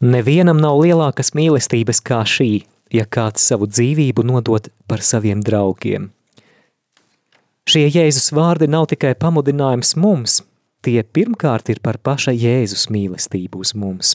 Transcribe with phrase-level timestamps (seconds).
[0.00, 6.10] Nevienam nav lielākas mīlestības kā šī, ja kāds savu dzīvību nodot par saviem draugiem.
[7.66, 10.42] Šie Jēzus vārdi nav tikai pamudinājums mums,
[10.84, 14.14] tie pirmkārt ir par paša Jēzus mīlestību uz mums.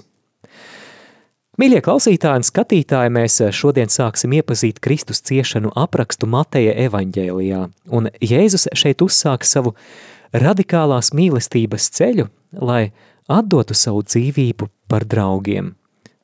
[1.60, 8.70] Mīļie klausītāji un skatītāji, mēs šodien sāksim iepazīt Kristus ciešanu aprakstu Mateja evaņģēlijā, un Jēzus
[8.78, 9.74] šeit uzsāk savu
[10.32, 12.30] radikālās mīlestības ceļu,
[12.62, 12.94] lai
[13.32, 15.74] atdotu savu dzīvību par draugiem.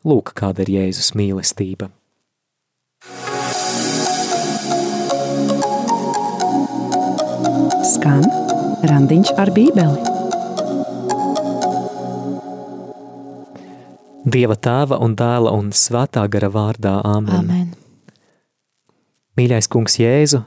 [0.08, 1.90] Lūk, kāda ir Jēzus mīlestība.
[7.88, 8.24] Skan
[8.88, 10.16] randiņš ar bībeli.
[14.28, 16.98] Dieva tēva un dēla un svētā gara vārdā.
[17.08, 17.36] Āmen.
[17.40, 17.68] Amen.
[19.38, 20.42] Mīļais kungs Jēzu,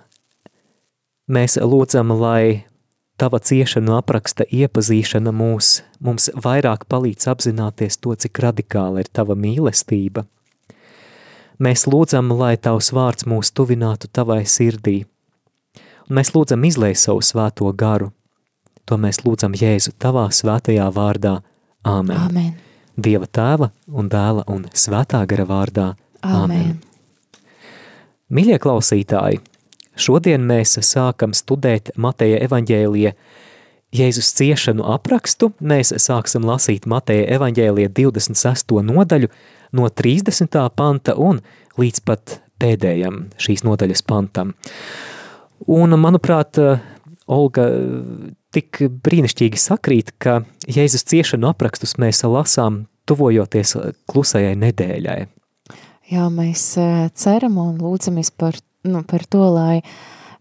[1.30, 2.66] mēs lūdzam, lai
[3.20, 10.24] tava ciešanu apraksta iepazīšana mūs, mums vairāk palīdz apzināties to, cik radikāla ir tava mīlestība.
[11.60, 15.02] Mēs lūdzam, lai tavs vārds mūs tuvinātu tavai sirdī.
[16.08, 18.08] Un mēs lūdzam izlēj savu svēto garu.
[18.88, 21.36] To mēs lūdzam Jēzu tavā svētajā vārdā.
[21.84, 22.16] Āmen.
[22.16, 22.54] Amen.
[22.96, 25.86] Dieva tēva un dēla un svētā gara vārdā.
[26.24, 26.80] Amen.
[28.30, 29.40] Mīļie klausītāji,
[30.00, 33.14] šodien mēs sākam studēt Mateja evaņģēlija
[33.94, 35.50] Jēzus ciešanu aprakstu.
[35.60, 38.76] Mēs sāksim lasīt Mateja evaņģēlija 26.
[38.86, 39.30] nodaļu
[39.76, 40.60] no 30.
[40.76, 41.42] panta un
[41.80, 44.54] līdz pat pēdējam šīs nodaļas pantam.
[45.70, 46.58] Un, manuprāt,
[47.30, 47.66] Olga
[48.50, 53.76] tik brīnišķīgi sakrīt, ka Jēzus ciešanu aprakstus mēs lasām tuvojoties
[54.10, 55.20] klusajai nedēļai.
[56.10, 56.72] Jā, mēs
[57.14, 59.76] ceram un lūdzamies par, nu, par to, lai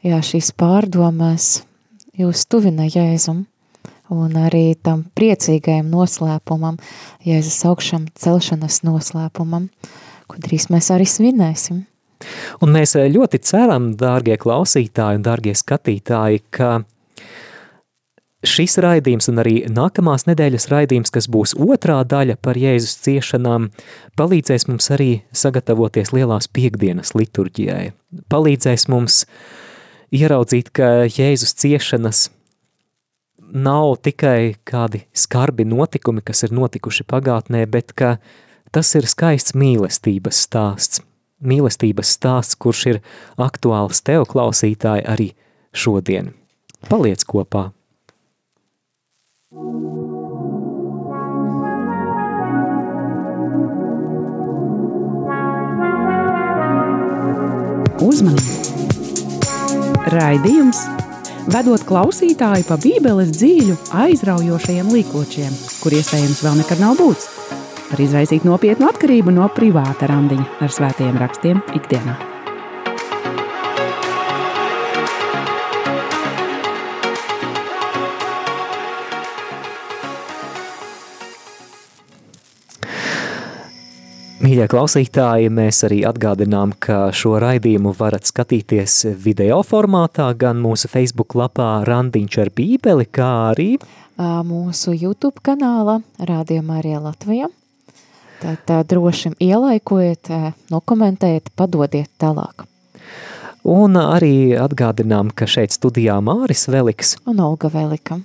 [0.02, 1.59] jā, šīs pārdomas
[2.17, 3.44] jūs tuvina Jēzum
[4.09, 6.80] un arī tam priecīgajam noslēpumam,
[7.28, 9.70] Jēzus augšam celšanas noslēpumam,
[10.30, 11.84] ko drīz mēs arī svinēsim.
[12.66, 16.79] Un mēs ļoti ceram, dārgie klausītāji un dārgie skatītāji, ka
[18.45, 23.69] šis raidījums un arī nākamās nedēļas raidījums, kas būs otrā daļa par Jēzus ciešanām,
[24.19, 27.91] palīdzēs mums arī sagatavoties lielās piekdienas liturģijai.
[28.31, 29.23] Palīdzēs mums
[30.16, 32.29] ieraudzīt, ka Jēzus ciešanas
[33.49, 38.17] nav tikai kādi skarbi notikumi, kas ir notikuši pagātnē, bet ka
[38.72, 41.03] tas ir skaists mīlestības stāsts.
[41.39, 43.01] Mīlestības stāsts, kurš ir
[43.39, 45.31] aktuāls tev klausītāji arī
[45.72, 46.33] šodien.
[46.91, 47.69] Paliec kopā!
[49.49, 49.65] Uzmanību!
[60.13, 60.83] Raidījums
[61.49, 65.49] vedot klausītāju pa Bībeles dzīļu, aizraujošajiem līkločiem,
[65.81, 67.25] kur iespējams vēl nekad nav būts,
[67.89, 72.28] var izraisīt nopietnu atkarību no privāta randiņa ar svētajiem rakstiem ikdienā.
[84.39, 91.35] Mīļie klausītāji, mēs arī atgādinām, ka šo raidījumu varat skatīties video formātā gan mūsu Facebook
[91.35, 93.73] lapā Randiņš ar bībeli, kā arī
[94.47, 97.49] mūsu YouTube kanāla Radio Marija Latvija.
[98.39, 100.31] Tad tā, droši ielaikojiet,
[100.72, 102.63] nokomentējiet, padodiet tālāk.
[103.67, 108.22] Un arī atgādinām, ka šeit studijā Māris Veliks un Olga Velika.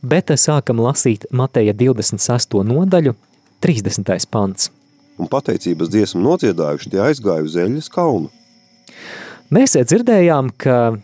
[0.00, 2.64] Bet sākam lasīt Mateja 26.
[2.72, 3.12] nodaļu,
[3.60, 4.16] 30.
[4.32, 4.72] pants
[5.18, 8.30] un pateicības dziesmu nodziedājuši, tie aizgāja uz Eļas kalnu.
[9.54, 10.98] Mēs dzirdējām, ka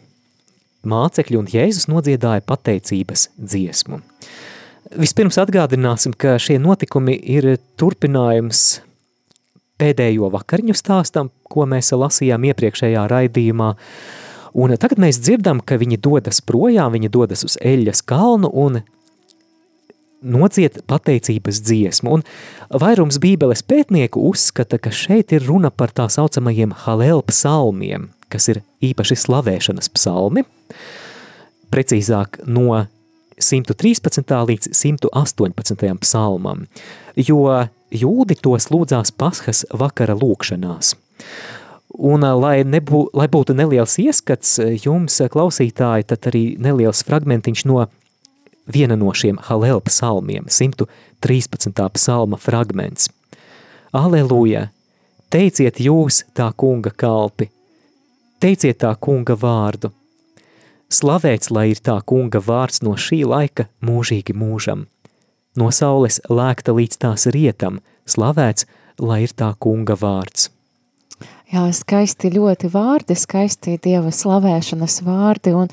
[0.85, 4.01] mācekļi un Jēzus nodziedāja pateicības dziesmu.
[5.01, 8.83] Vispirms atgādināsim, ka šie notikumi ir turpinājums
[9.81, 13.73] pēdējo vakariņu stāstam, ko mēs lasījām iepriekšējā raidījumā,
[14.55, 18.85] un tagad mēs dzirdam, ka viņi dodas projām, viņi dodas uz Eļas kalnu, un
[20.25, 22.25] nociet pateicības dziesmu, un
[22.83, 28.65] vairums bībeles pētnieku uzskata, ka šeit ir runa par tā saucamajiem halel psalmiem, kas ir
[28.85, 30.45] īpaši slavēšanas psalmi,
[31.73, 32.85] precīzāk no
[33.39, 34.35] 113.
[34.51, 35.99] līdz 118.
[36.03, 36.67] psalmam,
[37.17, 37.49] jo
[37.95, 40.95] jūdi tos lūdzās Paskas vakara lūkšanās.
[41.95, 47.85] Un, lai, nebū, lai būtu neliels ieskats jums, klausītāji, tad arī neliels fragmentiņš no
[48.67, 51.73] viena no šiem Halel psalmiem, 113.
[51.95, 53.11] psalma fragments.
[53.93, 54.69] Aleluja!
[55.31, 57.49] Teiciet jūs tā kunga kalpi,
[58.39, 59.91] teiciet tā kunga vārdu.
[60.95, 64.87] Slavēts, lai ir tā kunga vārds no šī laika mūžīgi mūžam.
[65.59, 68.69] No saules lēkta līdz tās rietam, slavēts,
[68.99, 70.51] lai ir tā kunga vārds.
[71.51, 75.71] Jā, skaisti ļoti vārdi, skaisti Dieva slavēšanas vārdi, un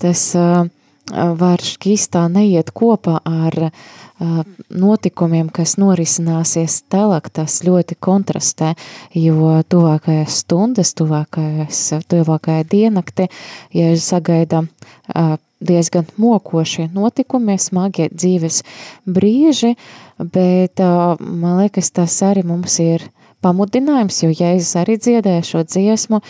[0.00, 0.64] tas uh,
[1.12, 8.72] var šķīstā neiet kopā ar uh, notikumiem, kas norisināsies telak, tas ļoti kontrastē,
[9.18, 13.28] jo tuvākajās stundas, tuvākajās, tuvākajā dienakti,
[13.76, 18.62] ja sagaida uh, diezgan mokošie notikumi, smagie dzīves
[19.08, 19.74] brīži,
[20.18, 23.06] bet man liekas, tas arī mums ir
[23.44, 26.20] pamudinājums, jo Jēzus arī dziedāja šo dziesmu,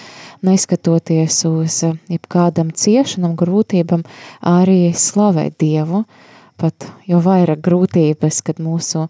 [0.45, 1.81] neskatoties uz
[2.11, 4.05] jebkādam ciešanam, grūtībam,
[4.45, 6.05] arī slavēt Dievu,
[6.61, 9.07] pat jo vairāk grūtības, kad mūsu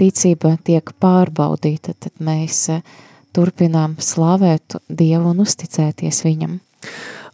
[0.00, 2.66] ticība tiek pārbaudīta, tad mēs
[3.36, 6.58] turpinām slavēt Dievu un uzticēties Viņam.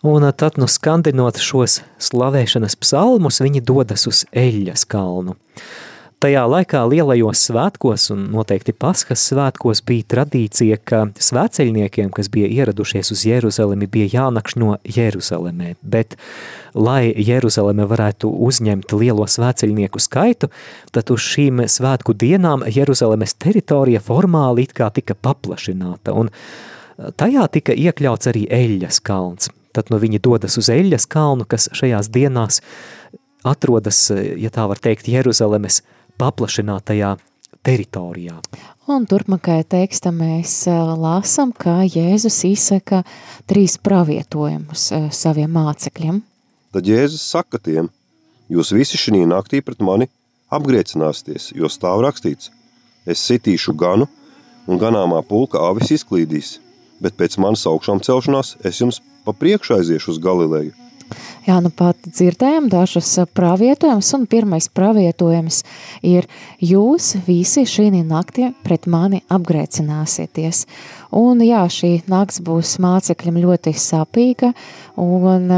[0.05, 5.39] Un tad, nu skandinot šos slavēšanas psalmus, viņi dodas uz Eļas kalnu.
[6.25, 13.11] Tajā laikā lielajos svētkos un noteikti Paskas svētkos bija tradīcija, ka svētceļniekiem, kas bija ieradušies
[13.13, 16.17] uz Jeruzalemi, bija jānakš no Jeruzalemē, bet,
[16.73, 20.49] lai Jeruzaleme varētu uzņemt lielo svētceļnieku skaitu,
[20.97, 26.33] tad uz šīm svētku dienām Jeruzalemes teritorija formāli it kā tika paplašināta, un
[27.21, 29.53] tajā tika iekļauts arī Eļas kalns.
[29.77, 32.63] Tad no nu viņi dodas uz Eļas kalnu, kas šajās dienās
[33.45, 34.07] atrodas,
[34.41, 35.83] ja tā var teikt, Jeruzalemes
[36.21, 37.15] paplašinātajā
[37.65, 38.39] teritorijā.
[38.91, 40.67] Un turpmākajā tekstā mēs
[41.01, 43.03] lasām, kā Jēzus izsaka
[43.49, 46.21] trīs pravietojumus saviem mācekļiem.
[46.75, 47.89] Tad Jēzus saka tiem,
[48.53, 50.11] jūs visi šī naktī pret mani
[50.53, 52.51] apgriecināsieties, jo stāv rakstīts,
[53.09, 54.09] es sitīšu ganu
[54.69, 56.59] un ganāmā pulka avis izklīdīs,
[57.01, 60.84] bet pēc manas augšām celšanās es jums pa priekšu aiziešu uz Galileju.
[61.45, 65.59] Jā, nu pat dzirdējām dažus pravietojumus, un pirmais pravietojums
[66.01, 66.25] ir
[66.65, 70.63] jūs visi šī naktī pret mani apgrēcināsieties.
[71.13, 74.55] Un jā, šī nakts būs mācekļiem ļoti sapīga,
[74.97, 75.53] un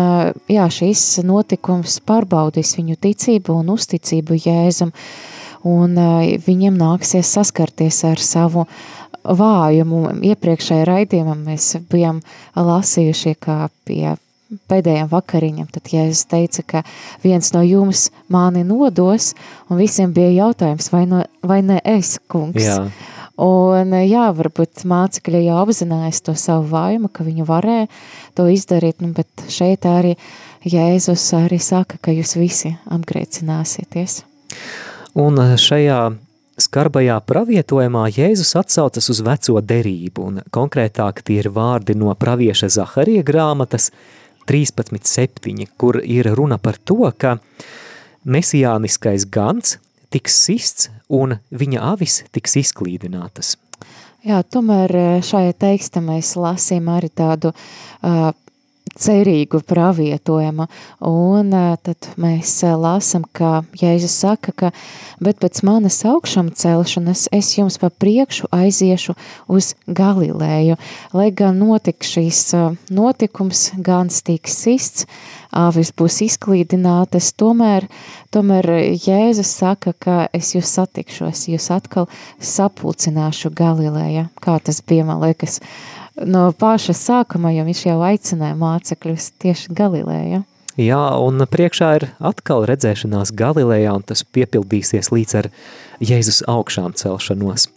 [0.51, 4.91] jā, šis notikums pārbaudīs viņu ticību un uzticību Jēzum,
[5.71, 5.97] un
[6.51, 8.67] viņiem nāksies saskarties ar savu
[9.23, 10.05] vājumu.
[10.35, 12.25] Iepriekšējā raidījumā mēs bijām
[12.59, 14.17] lasījuši, kā pie
[14.71, 16.83] pēdējām vakariņam, tad Jēzus teica, ka
[17.25, 19.33] viens no jums mani nodos,
[19.71, 22.63] un visiem bija jautājums, vai, no, vai ne es, kungs?
[22.63, 22.81] Jā.
[23.43, 27.89] Un jā, varbūt mācekļi jau apzinājās to savu vaimu, ka viņi varēja
[28.39, 30.15] to izdarīt, nu, bet šeit arī
[30.67, 34.23] Jēzus arī saka, ka jūs visi apgrēcināsieties.
[35.21, 36.01] Un šajā
[36.65, 43.27] skarbajā pravietojumā Jēzus atsaucas uz veco derību, un konkrētāk tie ir vārdi no pravieša Zaharija
[43.27, 43.91] grāmatas–
[44.49, 47.37] 13.7, kur ir runa par to, ka
[48.25, 49.77] mesijāniskais gans
[50.11, 53.57] tiks sists un viņa avis tiks izklīdinātas.
[54.27, 58.33] Jā, tomēr eh, šajā tekstā mēs lasīm arī tādu uh,
[58.97, 60.67] cerīgu pravietojumu,
[61.09, 61.55] un
[61.85, 64.71] tad mēs lasam, ka Jēzus saka, ka,
[65.23, 69.17] bet pēc manas augšam celšanas es jums pa priekšu aiziešu
[69.53, 70.79] uz Galilēju,
[71.17, 72.43] lai gan notik šīs
[72.91, 75.07] notikums, gan tiks sists,
[75.57, 77.87] āvis būs izklīdinātas, tomēr,
[78.35, 82.09] tomēr Jēzus saka, ka es jūs satikšos, jūs atkal
[82.41, 88.57] sapulcināšu Galilēja, kā tas bija, man liekas, uh, no paša sākuma, jo viņš jau aicināja
[88.59, 90.43] mācekļus tieši Galilēja.
[90.77, 95.49] Jā, un priekšā ir atkal redzēšanās Galilejā, un tas piepildīsies līdz ar
[96.05, 97.71] Jēzus augšām celšanos.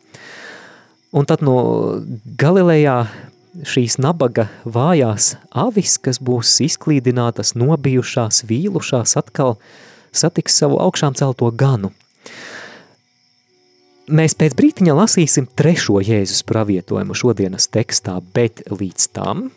[1.16, 1.56] Un tad no
[2.40, 3.06] Galilejā
[3.66, 9.56] šīs nabaga vājās avis, kas būs izklīdinātas, nobijušās, vīlušās, atkal
[10.12, 11.94] satiks savu augšām celto ganu.
[14.10, 19.50] Mēs pēc brītiņa lasīsim trešo Jēzus pravietojumu šodienas tekstā, bet līdz tam.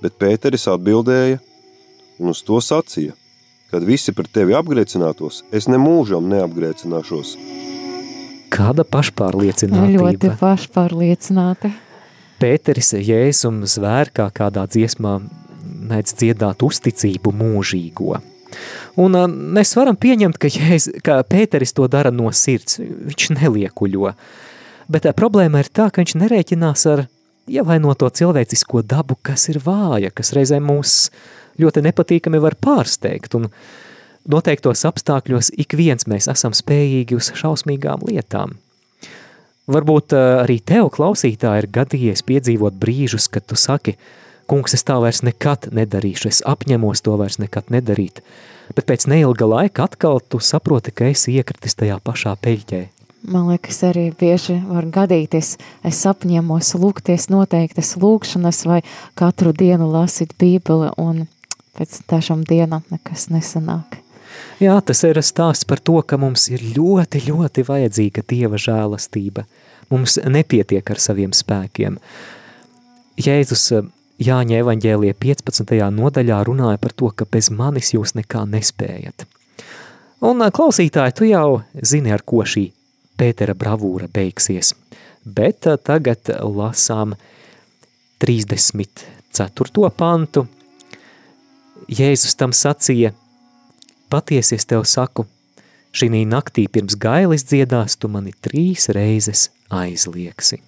[0.00, 1.40] Bet Pēteris atbildēja
[2.22, 3.16] un uz to sacīja,
[3.72, 7.34] kad visi par tevi apgrēcinātos, es nemūžam neapgrēcināšos.
[8.54, 9.98] Kāda pašpārliecinātība?
[9.98, 11.72] Ļoti pašpārliecināta.
[12.40, 15.18] Pēteris Jēzum zvēr kā kādā dziesmā
[15.90, 18.20] mēdz dziedāt uzticību mūžīgo.
[19.00, 24.14] Un uh, mēs varam pieņemt, ka, Jēz, ka Pēteris to dara no sirds, viņš neliekuļo.
[24.90, 27.04] Bet tā problēma ir tā, ka viņš nerēķinās ar
[27.50, 31.10] ievainoto cilvēcisko dabu, kas ir vāja, kas reizē mūs
[31.60, 33.36] ļoti nepatīkami var pārsteigt.
[33.38, 33.50] Un
[34.30, 38.58] noteiktos apstākļos ik viens mēs esam spējīgi uz šausmīgām lietām.
[39.70, 43.96] Varbūt uh, arī tev, klausītāji, ir gadījies piedzīvot brīžus, kad tu saki–
[44.50, 48.20] kungs, es tā vairs nekad nedarīšu, es apņemos to vairs nekad nedarīt.
[48.74, 52.82] Bet pēc neilga laika atkal tu saproti, ka esi iekritis tajā pašā peļķē.
[53.22, 58.80] man liekas, arī bieži var gadīties, es apņemos lūgties noteiktas lūkšanas vai
[59.14, 61.26] katru dienu lasīt bībeli un
[61.78, 64.00] pēc dažām dienām nekas nesanāk.
[64.60, 69.46] Jā, tas ir stāsts par to, ka mums ir ļoti, ļoti vajadzīga Dieva žēlastība.
[69.90, 71.96] Mums nepietiek ar saviem spēkiem.
[73.20, 73.64] Jēzus
[74.20, 75.78] Jāņa evaņģēlie 15.
[75.96, 79.24] nodaļā runāja par to, ka bez manis jūs nekā nespējat.
[80.28, 82.66] Un klausītāji, tu jau zini, ar ko šī
[83.16, 84.74] Pētera bravūra beigsies.
[85.24, 87.16] Bet tagad lasām
[88.20, 89.90] 34.
[89.96, 90.46] pantu.
[91.88, 93.14] Jēzus tam sacīja,
[94.12, 95.24] patiesi es tev saku,
[95.96, 100.60] šī naktī pirms gailis dziedās, tu mani trīs reizes aizlieksi.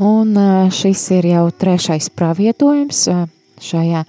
[0.00, 0.32] Un
[0.72, 3.02] šis ir jau trešais pravietojums
[3.60, 4.04] šajā,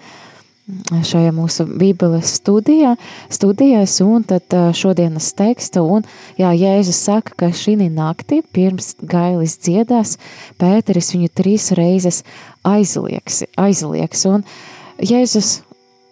[1.04, 2.94] šajā mūsu bībeles studijā,
[3.28, 6.08] studijās, un tad šodienas teksta, un
[6.40, 10.16] jā, Jēzus saka, ka šī naktī pirms gailis dziedās,
[10.62, 12.22] Pēteris viņu trīs reizes
[12.64, 14.48] aizlieks, aizlieks, un
[15.04, 15.60] Jēzus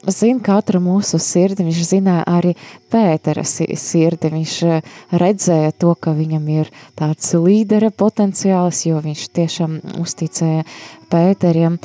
[0.07, 2.53] zina katru mūsu sirdi, viņš zināja arī
[2.89, 9.79] Pētera sirdi, viņš eh, redzēja to, ka viņam ir tāds līdera potenciāls, jo viņš tiešām
[9.99, 10.63] uzticēja
[11.09, 11.79] Pēteriem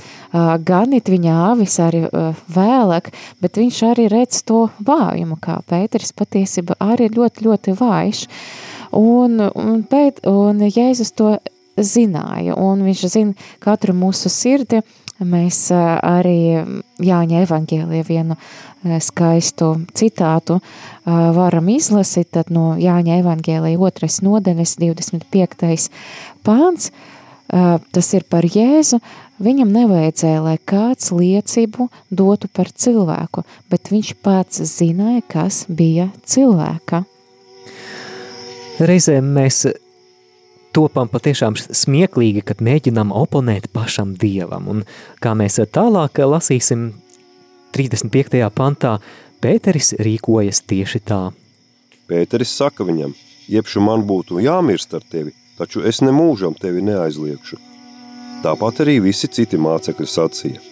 [0.68, 2.02] ganit viņa āvis arī
[2.52, 3.06] vēlāk,
[3.40, 8.26] bet viņš arī redz to vājumu, kā Pēteris patiesība arī ļoti, ļoti vājš.
[8.94, 11.32] Un, un, pēt, un Jēzus to
[11.80, 14.82] zināja, un viņš zina katru mūsu sirdi,
[15.22, 16.64] Mēs arī
[16.98, 18.34] Jāņa evaņģēlie vienu
[18.98, 20.58] skaistu citātu
[21.06, 25.86] varam izlasīt, tad no Jāņa evaņģēlija otrais nodeļas 25.
[26.42, 26.90] pāns,
[27.46, 28.98] tas ir par Jēzu,
[29.38, 37.04] viņam nevajadzēja, lai kāds liecību dotu par cilvēku, bet viņš pats zināja, kas bija cilvēka.
[38.82, 39.62] Reizēm mēs
[40.74, 44.68] topam patiešām smieklīgi, kad mēģinām oponēt pašam Dievam.
[44.70, 44.82] Un
[45.22, 46.90] kā mēs tālāk lasīsim
[47.74, 48.42] 35.
[48.54, 48.98] pantā,
[49.44, 51.20] Pēteris rīkojas tieši tā.
[52.08, 53.12] Pēteris saka viņam,
[53.52, 57.58] iepšu man būtu jāmirst ar tevi, taču es nemūžam tevi neaizliekšu.
[58.44, 60.62] Tāpat arī visi citi mācekļi sacīja.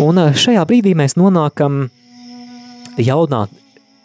[0.00, 1.86] Un šajā brīdī mēs nonākam
[3.00, 3.46] jaunā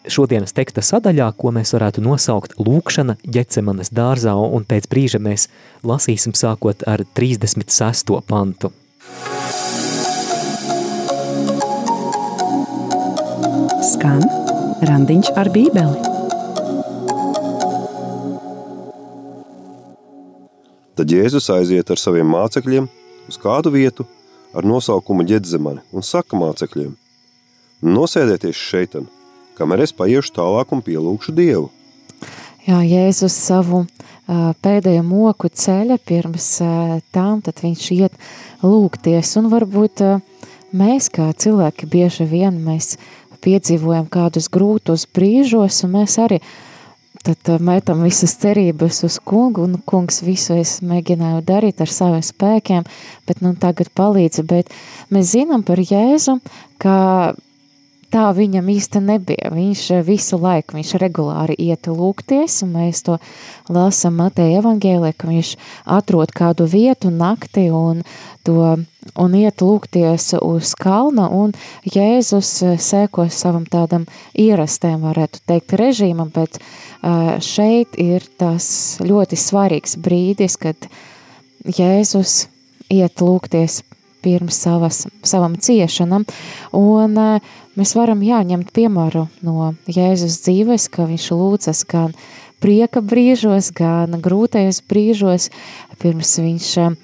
[0.08, 5.48] šodienas teksta sadaļā, ko mēs varētu nosaukt lūkšana ģecemanes dārzā, un pēc brīža mēs
[5.86, 8.14] lasīsim sākot ar 36.
[8.26, 8.72] pantu.
[13.92, 14.24] Skan
[14.86, 16.10] randiņš ar bībeli.
[20.92, 22.86] Tad Jēzus aiziet ar saviem mācekļiem
[23.30, 24.04] uz kādu vietu
[24.52, 26.92] ar nosaukumu ģedzemani un saka mācekļiem:
[27.82, 28.98] Nosēdieties šeit,
[29.58, 31.70] kamēr es paiešu tālāk un pielūgšu Dievu.
[32.62, 33.84] Jā, Jēzus savu
[34.62, 36.48] pēdējo moku ceļa pirms
[37.14, 38.18] tām, tad viņš iet
[38.62, 40.04] lūgties, un varbūt
[40.72, 42.96] mēs kā cilvēki bieži vien mēs
[43.42, 46.38] piedzīvojam kādus grūtus brīžos, un mēs arī
[47.22, 52.86] tad metam visas cerības uz kungu, un kungs visu es mēģināju darīt ar saviem spēkiem,
[53.28, 54.70] bet nu tagad palīdzi, bet
[55.10, 56.38] mēs zinām par Jēzu,
[56.82, 57.34] ka
[58.12, 59.50] tā viņam īsti nebija.
[59.54, 63.18] Viņš eh, visu laiku, viņš regulāri iet lūgties, un mēs to
[63.72, 65.54] lasam Mateja evangēlē, ka viņš
[65.98, 68.02] atrod kādu vietu nakti un,
[68.46, 68.74] to,
[69.16, 71.54] un iet lūgties uz kalna, un
[71.88, 74.06] Jēzus eh, sēko savam tādam
[74.38, 80.90] ierastēm, varētu teikt, režīmam, bet eh, šeit ir tas ļoti svarīgs brīdis, kad
[81.62, 82.46] Jēzus
[82.92, 83.80] iet lūgties
[84.22, 86.24] pirms savas, savam ciešanam,
[86.72, 87.18] un
[87.78, 92.14] mēs varam jāņemt piemēru no Jēzus dzīves, ka viņš lūdzas gan
[92.62, 95.48] prieka brīžos, gan grūtajos brīžos,
[96.02, 96.96] pirms viņš uh,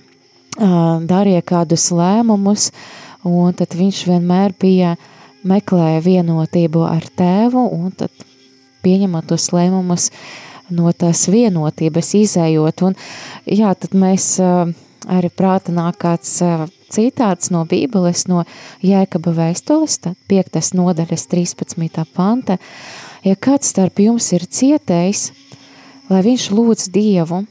[1.08, 2.70] darīja kādus lēmumus,
[3.26, 4.96] un tad viņš vienmēr bija
[5.48, 8.26] meklēja vienotību ar tēvu, un tad
[8.84, 10.10] pieņemot tos lēmumus
[10.74, 12.98] no tās vienotības izējot, un
[13.46, 14.68] jā, tad mēs uh,
[15.08, 16.36] arī prāta nāk kāds
[16.92, 18.44] citāts no Bībeles, no
[18.84, 19.98] Jēkaba vēstules,
[20.30, 20.58] 5.
[20.78, 22.04] nodaļas 13.
[22.14, 22.58] panta.
[23.26, 25.30] Ja kāds starp jums ir cietējis,
[26.08, 27.42] lai viņš lūdz Dievu,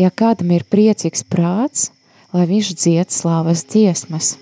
[0.00, 1.90] ja kādam ir priecīgs prāts,
[2.32, 4.36] lai viņš dzied slāvas dziesmas.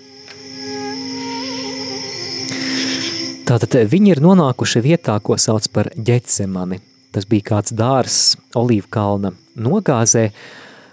[3.45, 6.79] Tātad viņi ir nonākuši vietā, ko sauc par ģetsemani.
[7.11, 8.19] Tas bija kāds dārs
[8.55, 10.29] Olīvkalna nogāzē,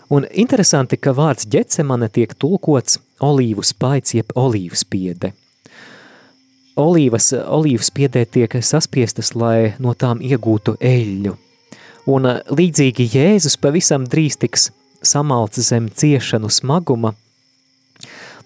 [0.08, 5.32] Un interesanti, ka vārds ģecemane tiek tulkots olīvu spaids jeb olīvu spiede.
[6.78, 11.34] olīvas, olīvas piedē tiek saspiestas, lai no tām iegūtu eļļu.
[12.08, 14.70] Un līdzīgi Jēzus pavisam drīz tiks
[15.02, 17.14] samalts zem ciešanu smaguma,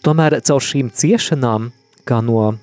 [0.02, 1.71] tomēr caur šīm ciešanām,
[2.09, 2.55] kā no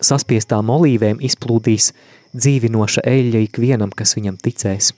[0.00, 1.92] saspiestām olīvēm, izplūdīs
[2.36, 4.92] dzīvinoša eļļa ikvienam, kas viņam ticēs.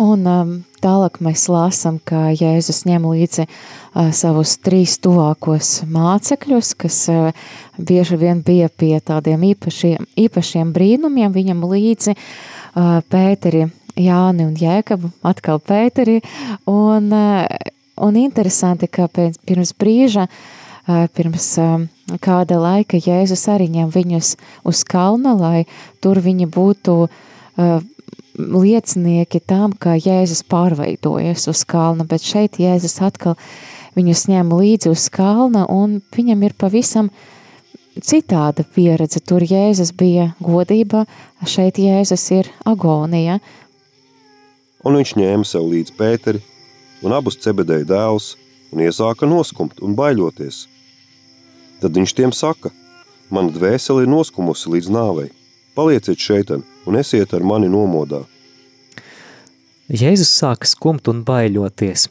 [0.00, 6.98] Un um, tālāk mēs lāsam, ka Jēzus ņem līdzi uh, savus trīs tuvākos mācekļus, kas
[7.12, 7.46] uh,
[7.78, 15.12] bieži vien bija pie tādiem īpašiem, īpašiem brīnumiem, viņam līdzi uh, Pēteri, Jāni un Jēkabu,
[15.22, 16.18] atkal Pēteri,
[16.66, 17.46] un, uh,
[18.02, 21.86] un interesanti, ka pēc, pirms brīža, uh, pirms uh,
[22.18, 24.34] kāda laika Jēzus arī ņem viņus
[24.66, 25.64] uz kalna, lai
[26.02, 27.78] tur viņi būtu uh,
[28.38, 33.36] liecinieki tam, ka Jēzus pārveidojas uz kalna, bet šeit Jēzus atkal
[33.94, 37.10] viņus ņem līdzi uz kalna, un viņam ir pavisam
[38.02, 39.22] citāda pieredze.
[39.22, 41.04] Tur Jēzus bija godība,
[41.46, 43.38] šeit Jēzus ir agonija.
[44.84, 46.42] Un viņš ņēma sev līdzi Pēteri
[47.04, 48.34] un abus cebedēja dēlus
[48.74, 50.64] un iesāka noskumt un baiļoties.
[51.80, 52.72] Tad viņš tiem saka,
[53.30, 55.30] mana dvēsele ir noskumusi līdz nāvei,
[55.74, 58.24] palieciet šeitan un esiet ar mani nomodā.
[59.92, 62.08] Jēzus sāka skumt un baiļoties.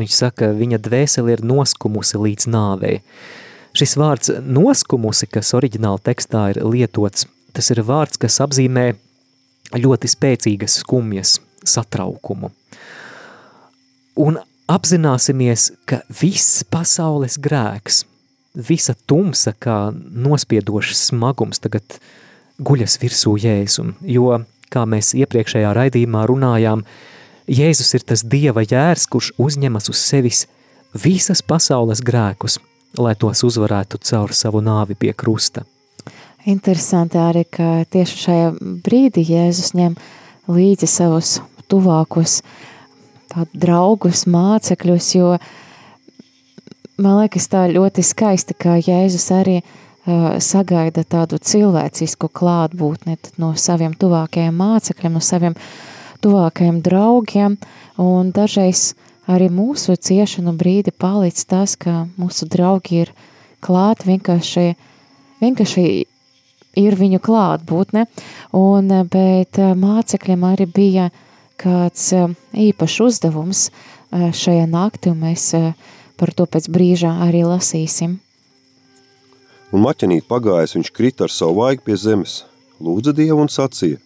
[0.00, 3.00] Viņš saka, viņa dvēseli ir noskumusi līdz nāvei.
[3.76, 8.94] Šis vārds noskumusi, kas oriģināla tekstā ir lietots, tas ir vārds, kas apzīmē
[9.76, 12.52] ļoti spēcīgas skumjas, satraukumu.
[14.20, 14.40] Un
[14.72, 18.02] apzināsimies, ka viss pasaules grēks,
[18.52, 22.00] visa tumsa kā nospiedošs smagums tagad
[22.60, 24.42] guļas virsū Jēzum, jo
[24.72, 26.84] kā mēs iepriekšējā raidījumā runājām,
[27.52, 30.44] Jēzus ir tas Dieva jērs, kurš uzņemas uz sevis
[30.94, 32.60] visas pasaules grēkus,
[32.98, 35.64] lai tos uzvarētu caur savu nāvi pie krusta.
[36.46, 38.46] Interesanti arī, ka tieši šajā
[38.84, 39.98] brīdī Jēzus ņem
[40.50, 41.36] līdzi savus
[41.70, 42.40] tuvākus
[43.52, 45.36] draugus, mācekļus, jo
[47.02, 49.78] man liekas tā ļoti skaisti, ka Jēzus arī uh,
[50.42, 55.54] sagaida tādu cilvēcisku klātbūtni no saviem tuvākajiem mācekļiem, no saviem
[56.22, 57.56] tuvākajiem draugiem,
[58.02, 58.94] un dažreiz
[59.30, 63.12] arī mūsu ciešanu brīdi palic tas, ka mūsu draugi ir
[63.62, 64.72] klāt, vienkārši,
[65.42, 65.86] vienkārši
[66.82, 68.06] ir viņu klātbūtne,
[68.58, 71.10] un, bet mācekļiem arī bija
[71.62, 72.10] kāds
[72.58, 73.68] īpašs uzdevums
[74.10, 75.52] šajā naktī, un mēs
[76.18, 78.18] par to pēc brīžā arī lasīsim.
[79.72, 82.42] Un maķenīt pagājis, viņš krita ar savu vaigu pie zemes,
[82.82, 84.00] lūdza Dievu un sacīja,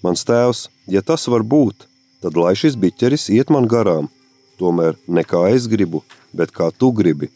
[0.00, 1.84] Mans tēvs, ja tas var būt,
[2.24, 4.08] tad lai šis biķeris iet man garām,
[4.56, 6.00] tomēr ne kā es gribu,
[6.32, 7.28] bet kā tu gribi.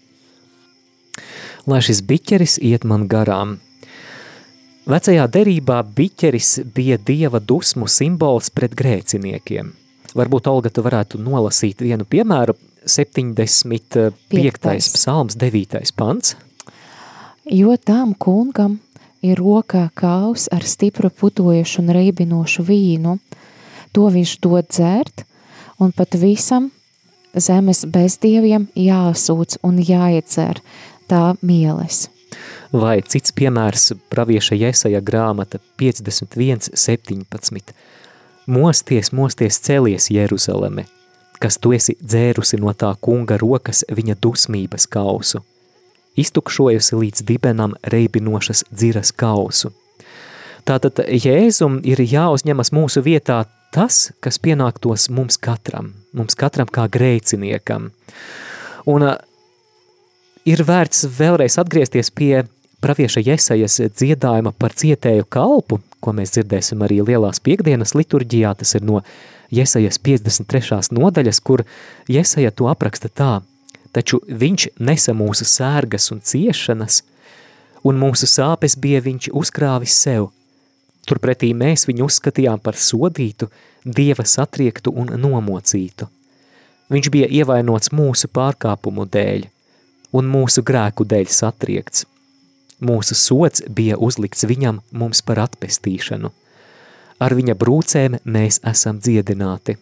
[1.69, 3.59] Lai šis biķeris iet man garām.
[4.89, 9.73] Vecajā derībā biķeris bija dieva dusmu simbols pret grēciniekiem.
[10.17, 14.13] Varbūt, Olga, tu varētu nolasīt vienu piemēru, 75.
[14.33, 14.89] Piektais.
[14.93, 15.93] psalms, 9.
[15.97, 16.37] pants.
[17.45, 18.79] Jo tam kungam
[19.21, 23.19] ir rokā kaus ar stipru putojušu un reibinošu vīnu.
[23.93, 25.27] To viņš dod dzert,
[25.77, 26.71] un pat visam
[27.37, 30.63] zemes bezdieviem jāsūc un jāiedzer
[31.11, 32.09] tā mieles.
[32.73, 37.77] Vai cits piemērs pravieša Jesaja grāmata 51, 17.
[38.49, 40.89] Mosties, mosties celies Jeruzaleme,
[41.39, 45.45] kas tu esi dzērusi no tā kunga rokas viņa dusmības kausu–
[46.17, 49.73] iztukšojusi līdz dibenam reibinošas dziras kausu.
[50.65, 53.43] Tātad Jēzum ir jāuzņemas mūsu vietā
[53.75, 57.91] tas, kas pienāktos mums katram, mums katram kā grēciniekam.
[58.89, 59.07] Un
[60.49, 62.45] ir vērts vēlreiz atgriezties pie
[62.85, 68.85] pravieša Jesajas dziedājuma par cietēju kalpu, ko mēs dzirdēsim arī lielās piekdienas liturģijā, tas ir
[68.85, 69.01] no
[69.53, 70.81] Jesajas 53.
[70.97, 71.65] nodaļas, kur
[72.09, 73.33] Jesaja to apraksta tā–
[73.95, 77.03] taču viņš nesa mūsu sērgas un ciešanas,
[77.87, 80.31] un mūsu sāpes bija viņš uzkrāvis sev.
[81.05, 83.51] Turpretī mēs viņu uzskatījām par sodītu,
[83.85, 86.09] dieva satriektu un nomocītu.
[86.93, 89.47] Viņš bija ievainots mūsu pārkāpumu dēļ,
[90.17, 92.07] un mūsu grēku dēļ satriekts.
[92.85, 96.33] Mūsu sots bija uzlikts viņam mums par atpestīšanu.
[97.23, 99.77] Ar viņa brūcēm mēs esam dziedināti.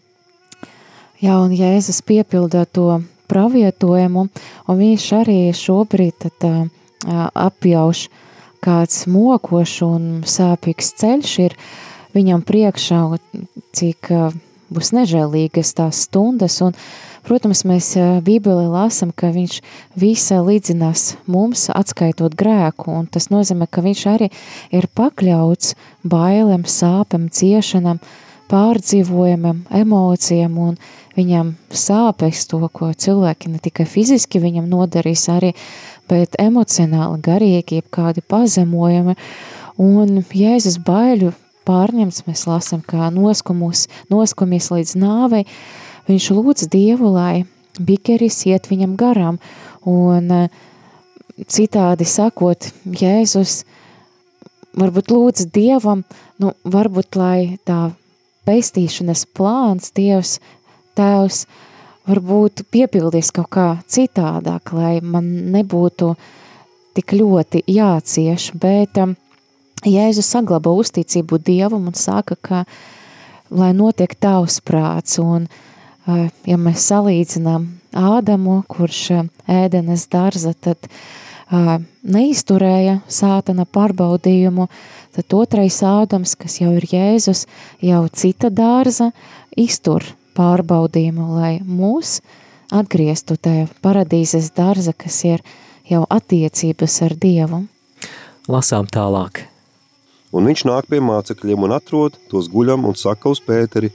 [1.22, 4.26] Jā, un Jēzus piepildā to pravietojumu,
[4.68, 8.06] un viņš arī šobrīd tad, uh, apjauš
[8.62, 11.58] kāds mokošs un sāpīgs ceļš ir.
[12.12, 13.00] Viņam priekšā,
[13.72, 14.34] cik uh,
[14.72, 16.74] būs nežēlīgas tās stundas, un,
[17.26, 17.92] protams, mēs
[18.24, 19.60] Bībelē lasam, ka viņš
[19.98, 24.30] visa līdzinās mums, atskaitot grēku, un tas nozīmē, ka viņš arī
[24.74, 25.76] ir pakļauts
[26.08, 28.02] bailēm, sāpēm, ciešanam,
[28.52, 30.76] pārdzīvojumam, emocijām, un
[31.16, 35.52] viņam sāpēs to, ko cilvēki ne tikai fiziski viņam nodarīs arī,
[36.10, 39.16] bet emocionāli, garīgi, jeb kādi pazemojumi,
[39.82, 41.32] un Jēzus baiļu
[41.68, 45.44] pārņemts, mēs lasam, kā noskumus, noskamies līdz nāvei,
[46.08, 47.44] viņš lūdz Dievu, lai
[47.78, 49.38] bikeris iet viņam garām,
[49.88, 50.48] un eh,
[51.46, 53.62] citādi sakot, Jēzus
[54.78, 56.04] varbūt lūdz Dievam,
[56.42, 57.92] nu, varbūt, lai tā
[58.48, 60.38] pestīšanas plāns Dievs,
[60.98, 61.44] Tēvs,
[62.08, 66.12] varbūt piepildīs kaut kā citādāk, lai man nebūtu
[66.96, 69.14] tik ļoti jācieš, bet um,
[69.88, 72.64] Jēzus saglabā uzticību Dievam un saka, ka
[73.50, 80.88] lai notiek tavs prāts, un uh, ja mēs salīdzinām Ādamu, kurš uh, ēdenes darza, tad
[80.88, 84.68] uh, neizturēja sātana pārbaudījumu,
[85.16, 87.46] tad otrais Ādams, kas jau ir Jēzus,
[87.84, 89.12] jau cita dārza,
[89.56, 90.04] iztur
[90.36, 92.20] pārbaudījumu, lai mūs
[92.72, 95.46] atgrieztu tajā paradīzes darza, kas ir
[95.88, 97.64] jau attiecības ar Dievu.
[98.50, 99.46] Lasām tālāk
[100.32, 103.92] un viņš nāk pie mācekļiem un atrod tos guļam un saka uz Pēteri,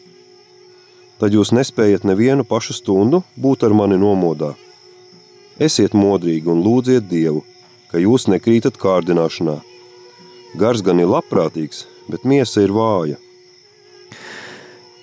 [1.18, 4.54] tad jūs nespējat nevienu pašu stundu būt ar mani nomodā.
[5.58, 7.42] Esiet modrīgi un lūdziet Dievu,
[7.90, 9.58] ka jūs nekrītat kārdināšanā.
[10.58, 13.18] Gars gan ir labprātīgs, bet miesa ir vāja.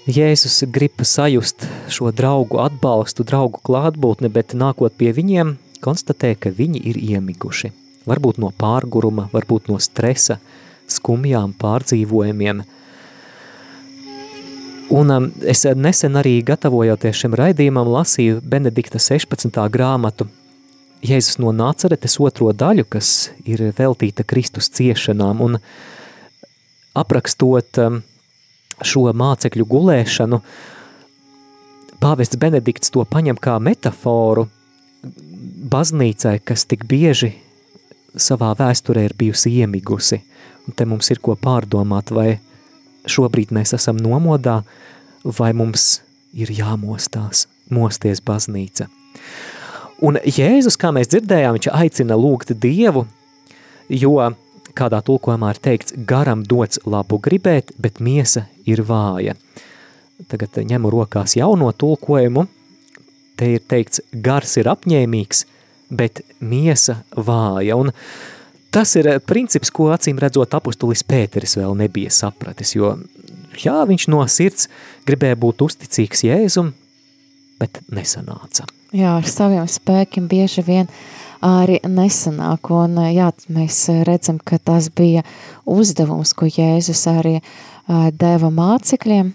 [0.05, 6.83] Jēzus grib sajust šo draugu atbalstu, draugu klātbūtni, bet nākot pie viņiem, konstatē, ka viņi
[6.91, 7.71] ir iemiguši.
[8.05, 10.37] Varbūt no pārguruma, varbūt no stresa,
[10.93, 12.61] skumjām pārdzīvojumiem.
[14.93, 19.57] Un um, es nesen arī gatavojoties šim raidījumam lasīju Benedikta 16.
[19.73, 20.29] grāmatu
[21.01, 25.63] Jēzus no Nāceretes otro daļu, kas ir veltīta Kristus ciešanām, un
[26.93, 28.03] aprakstot um,
[28.83, 30.41] šo mācekļu gulēšanu,
[32.03, 34.49] pāvests Benedikts to paņem kā metaforu
[35.71, 37.35] baznīcai, kas tik bieži
[38.15, 40.23] savā vēsturē ir bijusi iemigusi–
[40.65, 42.39] Un te mums ir ko pārdomāt, vai
[43.11, 44.63] šobrīd mēs esam nomodā,
[45.25, 46.01] vai mums
[46.33, 48.89] ir jāmostās, mosties baznīca.
[50.05, 53.05] Un Jēzus, kā mēs dzirdējām, viņš aicina lūgt Dievu,
[53.93, 54.17] jo
[54.77, 59.37] kādā tulkojumā ir teikts, garam dots labu gribēt, bet miesa ir vāja.
[60.31, 62.47] Tagad ņemu rokās jauno tulkojumu,
[63.39, 65.45] te ir teikts, gars ir apņēmīgs,
[65.95, 67.77] bet miesa vāja.
[67.81, 67.93] Un
[68.75, 72.97] Tas ir eh, princips, ko acīm redzot apustulis Pēteris vēl nebija sapratis, jo
[73.63, 74.67] jā, viņš no sirds
[75.07, 76.73] gribēja būt uzticīgs Jēzum,
[77.61, 78.67] bet nesanāca.
[78.95, 80.91] Jā, ar saviem spēkiem bieži vien
[81.45, 85.25] arī nesanāk, un jā, mēs redzam, ka tas bija
[85.69, 87.39] uzdevums, ko Jēzus arī
[88.17, 89.35] deva mācekļiem,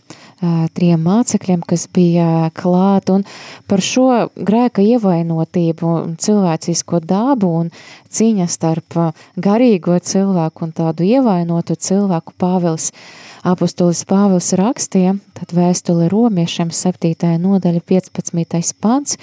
[0.73, 3.25] trim mācekļiem, kas bija klāt, un
[3.69, 7.71] par šo grēka ievainotību cilvēcisko dabu un
[8.09, 8.97] cīņa starp
[9.37, 12.89] garīgo cilvēku un tādu ievainotu cilvēku Pāvils
[13.47, 17.37] Apostolis Pāvils rakstīja, tad vēstuli romiešiem 7.
[17.39, 18.73] nodaļa 15.
[18.83, 19.15] pants,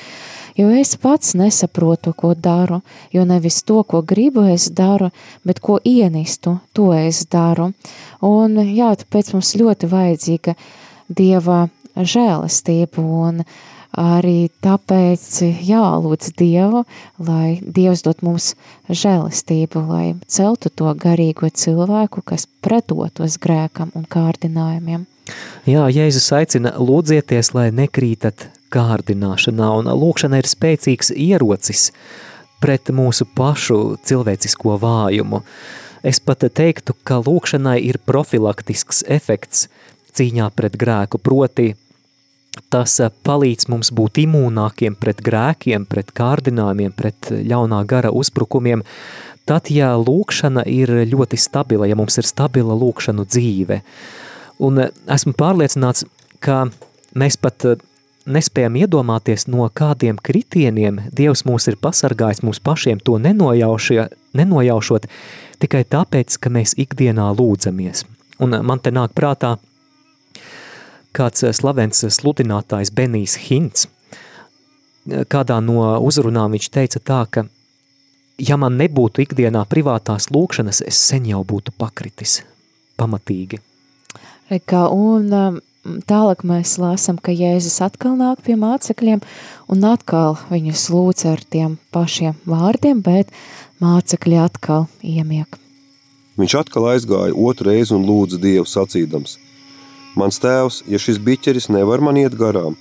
[0.57, 2.81] jo es pats nesaprotu, ko daru,
[3.13, 5.11] jo nevis to, ko gribu es daru,
[5.45, 7.73] bet ko ienistu, to es daru.
[8.25, 10.57] Un jā, tāpēc mums ļoti vajadzīga
[11.07, 13.45] Dieva žēlastība un
[13.99, 15.25] arī tāpēc
[15.67, 16.85] jālūdz Dievu,
[17.23, 18.53] lai Dievs dot mums
[18.89, 25.07] žēlastību, lai celtu to garīgo cilvēku, kas pretotos grēkam un kārdinājumiem.
[25.67, 31.91] Jā, Jēzus aicina lūdzieties, lai nekrītat kārdināšanā, un lūkšana ir spēcīgs ierocis
[32.63, 35.43] pret mūsu pašu cilvēcisko vājumu.
[36.07, 39.67] Es pat teiktu, ka lūkšanai ir profilaktisks efekts–
[40.17, 41.75] cīņā pret grēku, proti
[42.73, 48.85] tas eh, palīdz mums būt imūnākiem pret grēkiem, pret kārdinājumiem, pret ļaunā gara uzbrukumiem,
[49.47, 53.83] tad, ja lūkšana ir ļoti stabila, ja mums ir stabila lūkšanu dzīve.
[54.63, 56.07] Un eh, esmu pārliecināts,
[56.43, 56.67] ka
[57.19, 57.79] mēs pat eh,
[58.27, 65.07] nespējam iedomāties, no kādiem kritieniem Dievs mūs ir pasargājis mums pašiem to nenojaušot,
[65.63, 68.05] tikai tāpēc, ka mēs ikdienā lūdzamies.
[68.43, 69.57] Un man te nāk prātā
[71.17, 73.87] kāds eh, slavens eh, sludinātājs Benijs Hints.
[73.87, 77.47] Eh, kādā no uzrunām viņš teica tā, ka
[78.39, 82.43] ja man nebūtu ikdienā privātās lūkšanas, es sen jau būtu pakritis
[83.01, 83.63] pamatīgi.
[84.51, 85.61] Reka, un
[86.07, 89.25] tālāk mēs lasām, ka Jēzus atkal nāk pie mācekļiem
[89.73, 93.33] un atkal viņus lūdz ar tiem pašiem vārdiem, bet
[93.83, 95.59] mācekļi atkal iemiek.
[96.37, 99.39] Viņš atkal aizgāja otru reizi un lūdza Dievu sacīdams:
[100.17, 102.79] Mans tēvs, ja šis biķeris nevar man iet garām,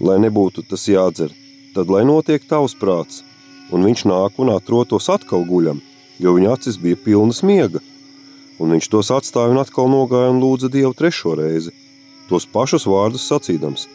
[0.00, 1.34] lai nebūtu tas jādzer,
[1.74, 3.20] tad lai notiek tavs prāts,
[3.68, 5.82] un viņš nāk un atrotos atkal guļam,
[6.16, 7.82] jo viņa acis bija pilnas miega.
[8.60, 11.72] Un viņš tos atstāja un atkal nogāja un lūdza Dievu trešo reizi,
[12.28, 13.86] tos pašus vārdus sacīdams.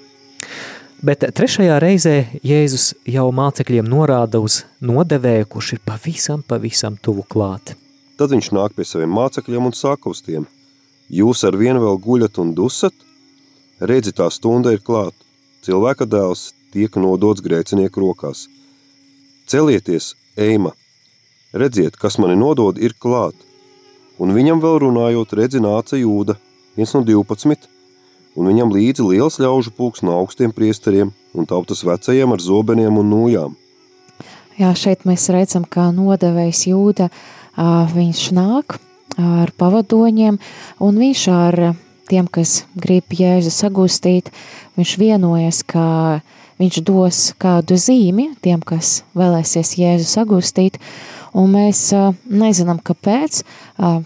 [1.05, 7.73] Bet trešajā reizē Jēzus jau mācekļiem norāda uz nodevēju, kurš ir pavisam, pavisam tuvu klāt.
[8.17, 10.45] Tad viņš nāk pie saviem mācekļiem un saka uz tiem:
[11.09, 12.93] Jūs ar vienu vēl guļat un dusat?
[13.77, 15.13] Redzi, tā stunda ir klāt.
[15.61, 18.47] Cilvēka dēls tiek nodots grēcinieku rokās.
[19.45, 20.73] Celieties, eima!
[21.53, 23.35] Redziet, kas mani nodod, ir klāt.
[24.17, 26.35] Un viņam vēl runājot, redzi nāca jūda,
[26.75, 27.69] viens no 12,
[28.35, 33.11] un viņam līdzi liels ļaužu pulks no augstiem priesteriem un tautas vecajiem ar zobeniem un
[33.11, 33.55] nūjām.
[34.57, 37.09] Jā, šeit mēs redzam, kā nodevējs jūda,
[37.93, 38.79] viņš nāk
[39.21, 40.39] ar pavadoņiem,
[40.83, 41.59] un viņš ar
[42.09, 44.31] tiem, kas grib Jēzu sagūstīt,
[44.77, 46.21] viņš vienojas, ka
[46.61, 50.79] viņš dos kādu zīmi tiem, kas vēlēsies Jēzu sagūstīt,
[51.35, 51.89] un mēs
[52.29, 53.41] nezinām, kāpēc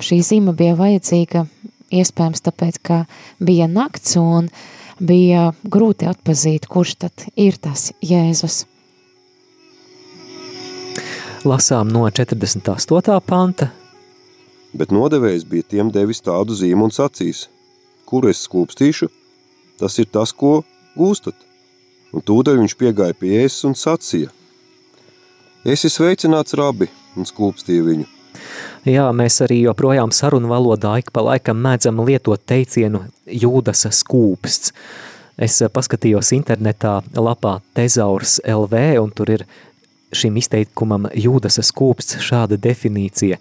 [0.05, 1.45] šī zīme bija vajadzīga
[1.89, 2.97] Iespējams, tāpēc, ka
[3.41, 4.51] bija nakts un
[5.01, 8.67] bija grūti atpazīt, kurš tad ir tas Jēzus.
[11.49, 13.17] Lasām no 48.
[13.25, 13.71] panta.
[14.73, 17.47] Bet nodevējs bija tiem devis tādu zīmu un sacīs,
[18.05, 19.09] kur es skūpstīšu,
[19.81, 20.61] tas ir tas, ko
[20.97, 21.35] gūstat.
[22.13, 24.29] Un tūdaļ viņš piegāja pie Jēzus un sacīja,
[25.65, 28.07] esi sveicināts rabi, un skūpstīja viņu.
[28.87, 34.73] Jā, mēs arī joprojām sarunu valodā ik pa laikam mēdzam lietot teicienu jūdas skūpsts.
[35.39, 39.45] Es paskatījos internetā lapā Tezaurs LV, un tur ir
[40.15, 43.39] šim izteikumam jūdas skūpsts šāda definīcija.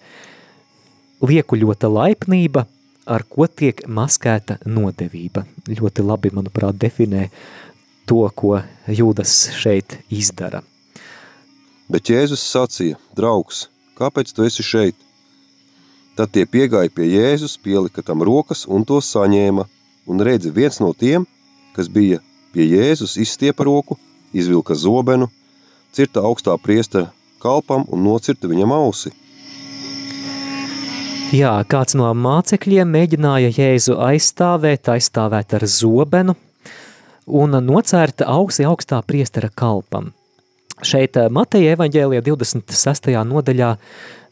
[1.18, 2.66] Liekuļota laipnība,
[3.08, 5.44] ar ko tiek maskēta nodevība.
[5.66, 7.28] Ļoti labi, manuprāt, definē
[8.06, 10.62] to, ko jūdas šeit izdara.
[11.88, 13.66] Bet Jēzus sacīja, draugs,
[13.98, 14.96] kāpēc tu esi šeit?
[16.18, 19.64] Tad tie piegāja pie Jēzus, pielika tam rokas un to saņēma,
[20.08, 21.26] un redzi viens no tiem,
[21.76, 22.20] kas bija
[22.52, 23.96] pie Jēzus, izstiepa roku,
[24.34, 25.30] izvilka zobenu,
[25.94, 27.08] cirta augstā priestera
[27.42, 29.12] kalpam un nocirta viņam ausi.
[31.28, 36.32] Jā, kāds no mācekļiem mēģināja Jēzu aizstāvēt, aizstāvēt ar zobenu
[37.28, 40.14] un nocērta ausi augstā priestera kalpam.
[40.80, 43.10] Šeit eh, Mateja evaņģēlijā 26.
[43.28, 43.74] nodaļā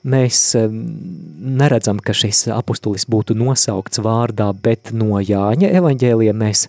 [0.09, 6.65] mēs neredzam, ka šis apustulis būtu nosaukts vārdā, bet no Jāņa evaņģēlija mēs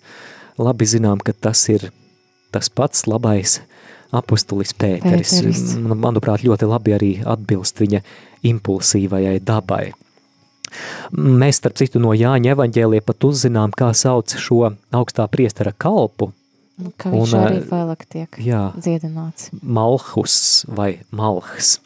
[0.60, 1.86] labi zinām, ka tas ir
[2.52, 3.62] tas pats labais
[4.12, 5.38] apustulis Pēteris.
[5.40, 5.64] Pēteris.
[5.88, 8.04] Manuprāt, ļoti labi arī atbilst viņa
[8.52, 9.86] impulsīvajai dabai.
[11.12, 14.64] Mēs, starp citu, no Jāņa evaņģēlija pat uzzinām, kā sauc šo
[14.96, 16.32] augstā priestara kalpu.
[17.02, 19.50] Ka viņš un, arī vēlāk tiek jā, dziedināts.
[19.62, 21.80] Malhus vai malhs.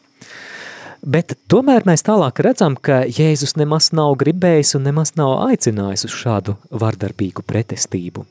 [1.02, 6.14] Bet tomēr mēs tālāk redzam, ka Jēzus nemaz nav gribējis un nemaz nav aicinājis uz
[6.14, 8.22] šādu vardarbīgu pretestību.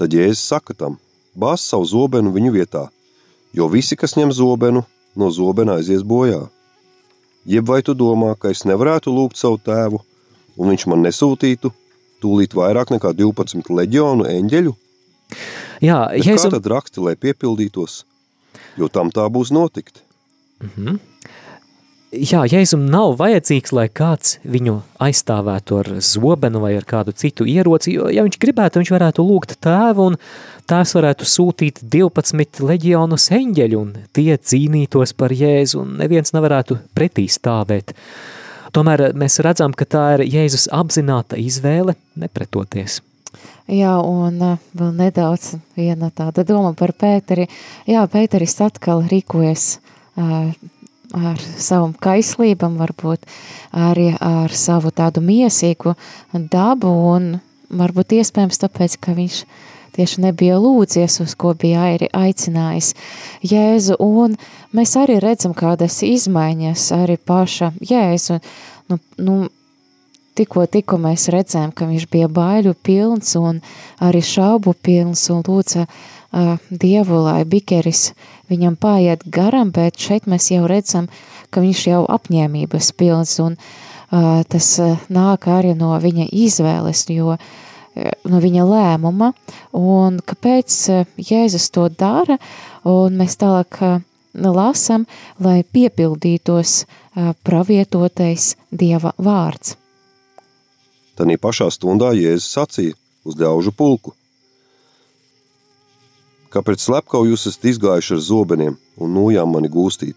[0.00, 0.96] Tad Jēzus saka tam,
[1.38, 2.88] bāz savu zobenu viņu vietā,
[3.54, 4.82] jo visi, kas ņem zobenu,
[5.14, 6.48] no zobena aizies bojā.
[7.44, 10.00] Jeb vai tu domā, ka es nevarētu lūgt savu tēvu,
[10.56, 11.72] un viņš man nesūtītu
[12.24, 14.74] tūlīt vairāk nekā 12 leģionu eņģeļu?
[15.84, 16.46] Jā, Jēzus...
[16.46, 18.04] Kā tad raksti, lai piepildītos?
[18.80, 20.00] Jo tam tā būs notikt.
[20.62, 21.13] Mm -hmm
[22.14, 27.94] jā, Jēzum nav vajadzīgs, lai kāds viņu aizstāvētu ar zobenu vai ar kādu citu ieroci,
[27.96, 30.18] jo, ja viņš gribētu, viņš varētu lūgt tēvu, un
[30.70, 37.26] tās varētu sūtīt 12 leģionus eņģeļu, un tie cīnītos par Jēzu, un neviens nevarētu pretī
[37.30, 37.94] stāvēt.
[38.74, 43.00] Tomēr mēs redzam, ka tā ir Jēzus apzināta izvēle nepretoties.
[43.70, 44.42] Jā, un
[44.76, 47.46] vēl nedaudz viena tāda doma par Pēteri.
[47.88, 49.78] Jā, Pēteris atkal rīkojas
[51.14, 53.26] ar savam kaislībam, varbūt
[53.72, 55.94] arī ar savu tādu miesīgu
[56.52, 57.36] dabu un
[57.74, 59.40] varbūt iespējams tāpēc, ka viņš
[59.94, 62.94] tieši nebija lūdzies, uz ko bija arī aicinājis
[63.46, 64.34] Jēzu, un
[64.74, 68.40] mēs arī redzam kādas izmaiņas arī paša Jēzu,
[68.90, 69.36] nu, nu,
[70.38, 73.62] tikko, tikko mēs redzējām, ka viņš bija baiļu pilns un
[74.02, 75.86] arī šaubu pilns un lūdza
[76.34, 81.08] uh, Dievu, lai bikeris uh, viņam pāriet garam, bet šeit mēs jau redzam,
[81.50, 87.38] ka viņš jau apņēmības pilns un uh, tas uh, nāk arī no viņa izvēles, jo
[88.26, 89.28] no viņa lēmuma,
[89.78, 90.78] un kāpēc
[91.14, 92.40] Jēzus to dara,
[92.90, 93.78] un mēs tālāk
[94.34, 95.04] lasam,
[95.38, 96.72] lai piepildītos
[97.46, 99.76] pravietotais Dieva vārds.
[101.14, 104.16] Tanī pašā stundā Jēzus sacīja uz ļaužu pulku.
[106.54, 110.14] Kāpēc slepkavu jūs esat izgājuši ar zobeniem un nojām mani gūstīt?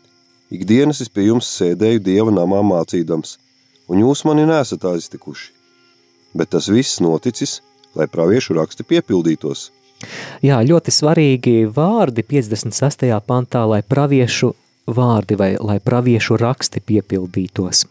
[0.54, 3.34] Ikdienas es pie jums sēdēju Dieva namā mācīdams,
[3.90, 5.50] un jūs mani nesat aiztikuši.
[6.38, 7.58] Bet tas viss noticis,
[7.98, 9.72] lai praviešu raksti piepildītos.
[10.46, 13.10] Jā, ļoti svarīgi vārdi 56.
[13.26, 14.54] pantā, lai praviešu
[14.94, 17.88] vārdi vai lai praviešu raksti piepildītos.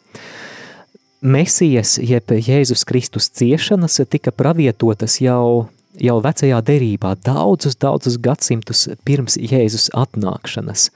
[1.27, 5.67] Mesijas, jeb Jēzus Kristus ciešanas tika pravietotas jau,
[6.03, 10.91] jau vecajā derībā daudzus, daudzus gadsimtus pirms Jēzus atnākšanas.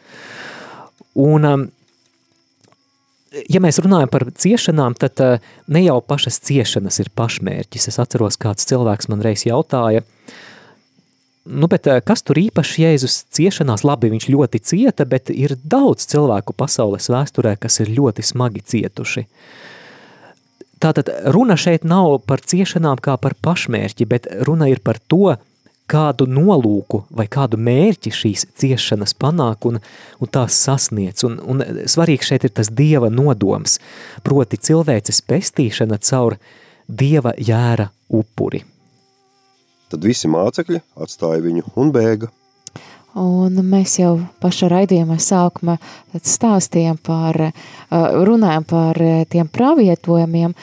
[1.20, 1.66] Un, um,
[3.50, 7.90] ja mēs runājam par ciešanām, tad uh, ne jau pašas ciešanas ir pašmērķis.
[7.92, 10.04] Es atceros, kāds cilvēks man reiz jautāja,
[11.50, 13.86] nu, bet uh, kas tur īpaši Jēzus ciešanās?
[13.88, 19.26] Labi, viņš ļoti cieta, bet ir daudz cilvēku pasaules vēsturē, kas ir ļoti smagi cietuši.
[19.26, 19.68] Uh,
[20.80, 25.36] Tātad runa šeit nav par ciešanām kā par pašmērķi, bet runa ir par to,
[25.90, 29.80] kādu nolūku vai kādu mērķi šīs ciešanas panāk un,
[30.22, 31.24] un tās sasniedz.
[31.26, 33.78] Un, un svarīgs šeit ir tas dieva nodoms,
[34.26, 36.38] proti cilvēces pestīšana caur
[36.86, 38.62] dieva jēra upuri.
[39.90, 42.30] Tad visi mācekļi atstāja viņu un bēga.
[43.18, 45.76] Un mēs jau paša raidījuma sākumā
[46.14, 47.38] stāstījām par,
[47.90, 49.00] runājām par
[49.32, 50.54] tiem pravietojumiem,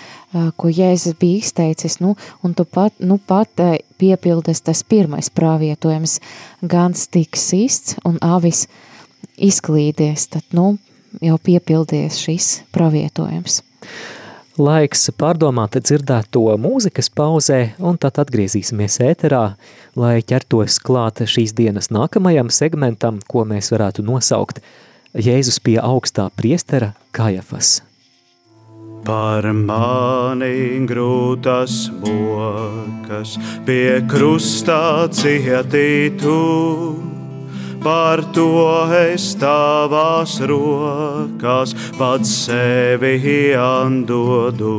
[0.56, 3.52] ko Jēzus bija izteicis, nu, un tu pat, nu pat
[4.00, 6.20] piepildas tas pirmais pravietojums,
[6.64, 8.68] gans tiks sists un avis
[9.36, 10.78] izklīdies, tad, nu,
[11.22, 13.62] jau piepildies šis pravietojums.
[14.58, 19.42] Laiks pārdomāt dzirdēto mūzikas pauzē, un tad atgriezīsimies ēterā,
[19.94, 24.64] lai ķertos klāt šīs dienas nākamajam segmentam, ko mēs varētu nosaukt
[25.14, 27.84] Jēzus pie augstā priestera Kajafas.
[29.06, 33.38] Par mani grūtas bokas
[33.70, 36.34] pie krustā cietītu,
[37.84, 38.50] par to
[38.98, 44.76] es tavās rokās pats sevi andodu.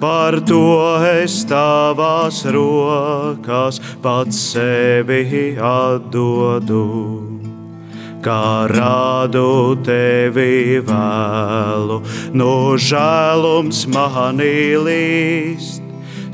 [0.00, 0.60] Par to
[1.08, 6.84] es tavās rokās pats sevi atdodu.
[8.26, 12.02] Kā rādu tevi vēlu,
[12.34, 15.85] no žēlums manī līst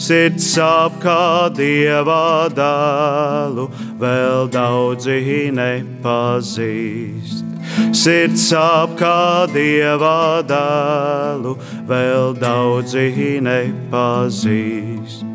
[0.02, 3.68] sirds sāp kā dieva dēlu,
[4.00, 7.44] vēl daudzi nepazīst.
[7.94, 11.54] Sirds sāp kā dieva dēlu,
[11.88, 15.28] vēl daudzi nepazīst.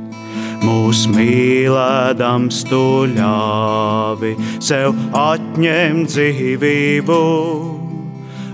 [0.67, 7.76] Mūs mīlēdams tu ļāvi sev atņemt dzīvību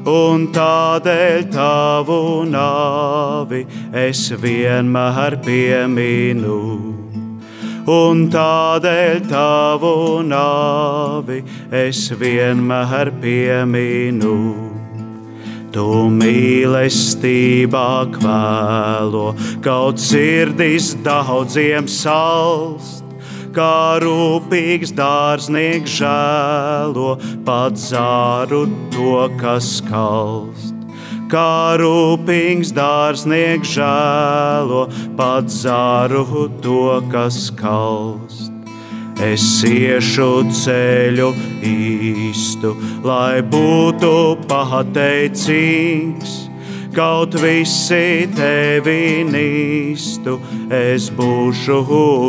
[0.09, 3.63] un tādēļ tavu nāvi
[3.95, 6.59] es vienmēr pieminu.
[7.93, 9.95] Un tādēļ tavu
[10.27, 14.37] nāvi es vienmēr pieminu.
[15.73, 15.87] Tu
[16.19, 19.31] mīlestībā kvēlo,
[19.65, 23.02] kaut sirdis daudziem salst
[23.53, 30.73] kā rūpīgs dārznieks žēlo pat zāru to, kas kalst.
[31.31, 34.87] Kā rūpīgs dārznieks žēlo
[35.17, 38.49] pat zāru to, kas kalst.
[39.23, 41.29] Es iešu ceļu
[41.69, 42.73] īstu,
[43.05, 44.13] lai būtu
[44.49, 46.33] pateicīgs
[46.93, 50.37] kaut visi tevi nīstu,
[50.73, 51.79] es būšu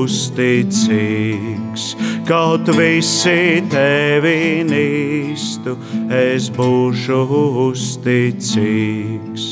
[0.04, 1.84] uzticīgs.
[2.28, 5.76] Kaut visi tevi nīstu,
[6.08, 7.20] es būšu
[7.68, 9.44] uzticīgs.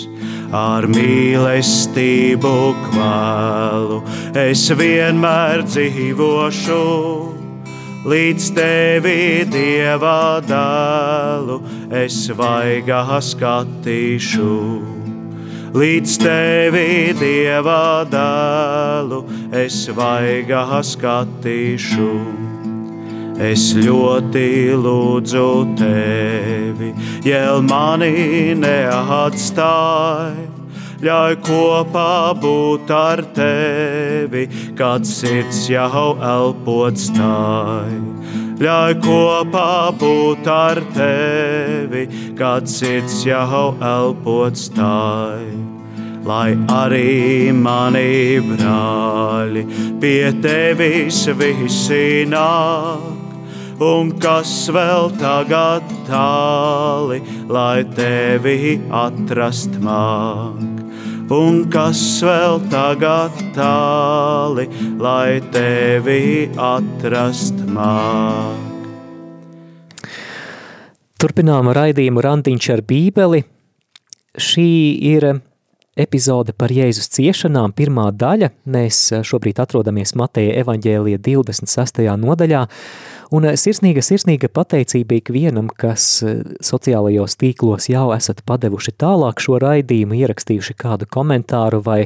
[0.53, 4.03] Ar mīlestību kvēlu
[4.37, 6.83] es vienmēr dzīvošu
[8.05, 11.57] līdz tevi dieva dēlu
[12.03, 15.02] es vaigā skatīšu
[15.73, 19.23] līdz tevi dieva dēlu
[19.57, 22.13] es vaigā skatīšu.
[23.43, 24.47] Es ļoti
[24.79, 25.47] lūdzu
[25.81, 26.93] tevi,
[27.27, 30.37] jēl mani neatstāj,
[31.03, 34.45] ļauj kopā būt ar tevi,
[34.79, 37.97] kad sirds jau elpot stāj
[38.61, 42.07] ļauj kopā būt ar tevi,
[42.39, 45.47] kad sirds jau elpot stāj.
[46.23, 49.65] lai arī mani brāļi
[50.03, 53.09] pie tevis visi nāk.
[53.83, 57.19] Un kas vēl tagad tāli,
[57.51, 60.82] lai tevi atrast māk?
[61.33, 64.67] Un kas vēl tagad tāli,
[65.01, 68.69] lai tevi atrast māk?
[71.23, 73.41] Turpinām raidījumu Randiņš ar bībeli.
[74.37, 74.69] Šī
[75.15, 75.29] ir
[75.97, 78.51] epizode par Jēzus ciešanām, pirmā daļa.
[78.69, 82.05] Mēs šobrīd atrodamies Mateja evaņģēlija 26.
[82.27, 82.67] nodaļā,
[83.33, 86.23] un sirsnīga, sirsnīga pateicība ikvienam, kas
[86.65, 92.05] sociālajos tīklos jau esat padevuši tālāk šo raidījumu, ierakstījuši kādu komentāru vai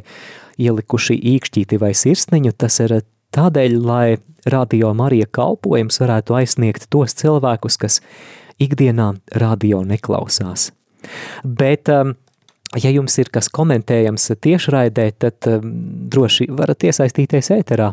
[0.58, 3.00] ielikuši īkšķīti vai sirsniņu, tas ir
[3.36, 4.16] tādēļ, lai
[4.46, 8.00] radio Marija kalpojums varētu aizsniegt tos cilvēkus, kas
[8.62, 10.70] ikdienā radio neklausās.
[11.44, 12.14] Bet, um,
[12.78, 15.70] ja jums ir kas komentējams tiešraidē, tad um,
[16.12, 17.92] droši varat iesaistīties ēterā.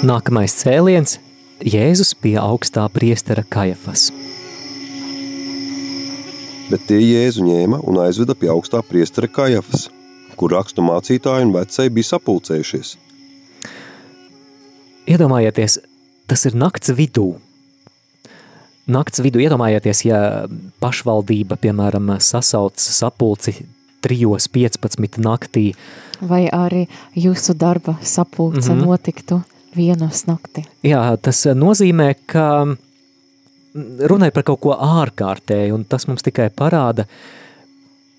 [0.00, 1.18] Nākamais cēliens–
[1.74, 4.06] Jēzus pie augstā priestera Kajafas.
[6.70, 9.90] Bet tie Jēzu ņēma un aizveda pie augstā priestera Kajafas,
[10.40, 12.94] kur rakstu mācītāji un vecēji bija sapulcējušies.
[15.12, 15.76] Iedomājieties,
[16.32, 17.34] tas ir nakts vidū.
[18.88, 20.24] Nakts vidū iedomājieties, ja
[20.80, 23.58] pašvaldība, piemēram, sasauc sapulci
[24.00, 25.68] 3.15 naktī.
[26.24, 28.86] Vai arī jūsu darba sapulce mm -hmm.
[28.88, 29.42] notiktu
[29.76, 30.64] vienos naktī.
[30.86, 32.46] Jā, tas nozīmē, ka
[34.10, 37.06] runāja par kaut ko ārkārtēju, un tas mums tikai parāda,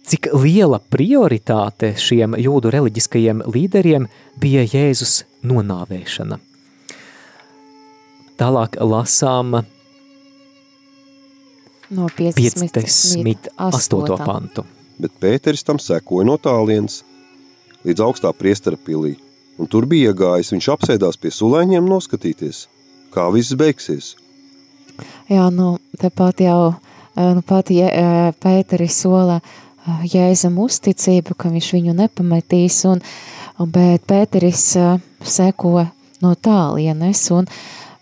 [0.08, 4.08] cik liela prioritāte šiem jūdu reliģiskajiem līderiem
[4.41, 6.39] bija Jēzus nonāvēšana.
[8.41, 9.60] Tālāk lasām
[11.91, 13.22] no 58.
[13.22, 14.26] 58.
[14.26, 14.66] pantu.
[15.02, 17.02] Bet Pēteris tam sekoja no tālienes
[17.86, 19.18] līdz augstā priestera pilī–
[19.60, 20.54] un tur bija iegājis.
[20.56, 22.66] Viņš apsēdās pie sulēņiem noskatīties,
[23.16, 24.16] kā viss beigsies.
[25.32, 26.74] Jā, nu, tepat jau
[27.16, 29.39] nu, pat ja, Pēteris sola
[30.06, 33.02] Jēzum uzticību, ka viņš viņu nepametīs, un,
[33.74, 34.66] bet Pēteris
[35.26, 35.88] seko
[36.22, 37.49] no tālienes, un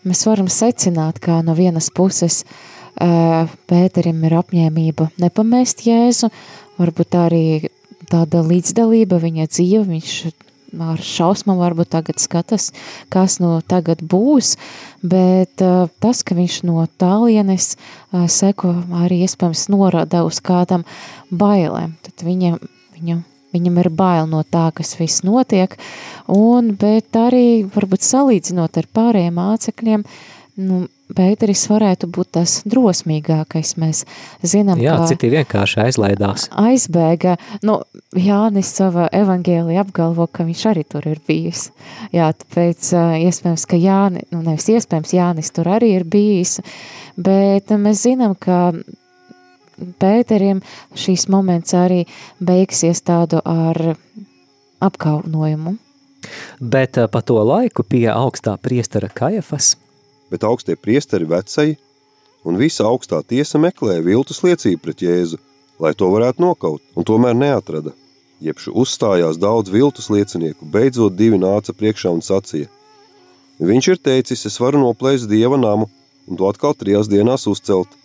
[0.04, 2.43] mēs varam secināt, kā no vienas puses
[3.00, 6.28] Pēterim ir apņēmība nepamest Jēzu,
[6.80, 7.45] varbūt arī
[8.12, 10.14] tāda līdzdalība viņa dzīve, viņš
[10.78, 12.70] ar šausmām varbūt tagad skatās,
[13.13, 14.55] kas no tagad būs,
[15.01, 20.86] bet uh, tas, ka viņš no tālienes uh, seko arī iespējams norāda uz kādam
[21.32, 22.59] bailēm, tad viņam,
[22.97, 23.24] viņam,
[23.55, 25.76] viņam ir bail no tā, kas viss notiek,
[26.28, 30.07] un, bet arī varbūt salīdzinot ar pārējiem mācekļiem,
[30.65, 33.74] nu, Pēteris varētu būt tas drosmīgākais.
[33.82, 34.03] Mēs
[34.45, 36.45] zinām, Jā, ka citi vienkārši aizlaidās.
[36.53, 37.34] Aizbēga,
[37.66, 37.80] nu,
[38.14, 41.70] Jānis savā evangēlī apgalvo, ka viņš arī tur ir bijis.
[42.14, 42.91] Jā, tāpēc
[43.26, 46.60] iespējams, ka Jāni, nu nevis iespējams, Jānis tur arī ir bijis,
[47.18, 48.78] bet mēs zinām, ka
[49.80, 50.60] Pēterim
[50.99, 52.03] šīs moments arī
[52.43, 53.95] beigsies tādu ar
[54.84, 55.78] apkaunojumu.
[56.60, 59.74] Bet pa to laiku pie augstā priestara Kajafas–
[60.32, 61.75] bet augstie priesteri vecai
[62.45, 65.39] un visa augstā tiesa meklēja viltus liecību pret Jēzu,
[65.80, 67.93] lai to varētu nokaut, un tomēr neatrada.
[68.39, 72.69] Jebšu uzstājās daudz viltus liecinieku, beidzot divi nāca priekšā un sacīja.
[73.59, 75.89] Viņš ir teicis, es varu noplēst dieva namu
[76.30, 77.99] un to atkal trijās dienās uzcelt.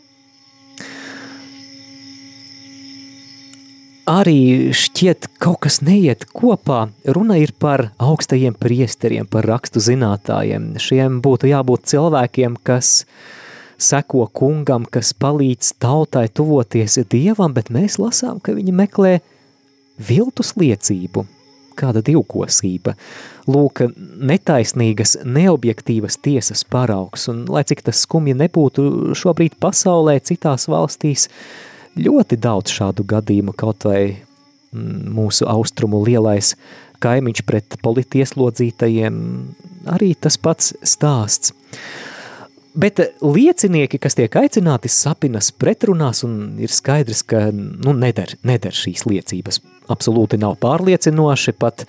[4.08, 6.88] Arī šķiet kaut kas neiet kopā.
[7.08, 10.74] Runa ir par augstajiem priesteriem, par rakstu zinātājiem.
[10.80, 13.04] Šiem būtu jābūt cilvēkiem, kas
[13.80, 19.18] seko kungam, kas palīdz tautai tuvoties dievam, bet mēs lasām, ka viņi meklē
[19.98, 21.24] viltus liecību,
[21.78, 22.94] kāda divkosība.
[23.50, 23.82] Lūk,
[24.30, 31.28] netaisnīgas, neobjektīvas tiesas paraugs, un lai cik tas skumji nebūtu šobrīd pasaulē, citās valstīs,
[31.98, 36.54] ļoti daudz šādu gadījumu, kaut vai mm, mūsu austrumu lielais
[37.04, 39.20] kaimiņš pret politieslodzītajiem,
[39.92, 41.54] arī tas pats stāsts.
[42.74, 49.04] Bet liecinieki, kas tiek aicināti, sapinas pretrunās un ir skaidrs, ka nu, neder, neder šīs
[49.06, 49.60] liecības.
[49.94, 51.84] Absolūti nav pārliecinoši, pat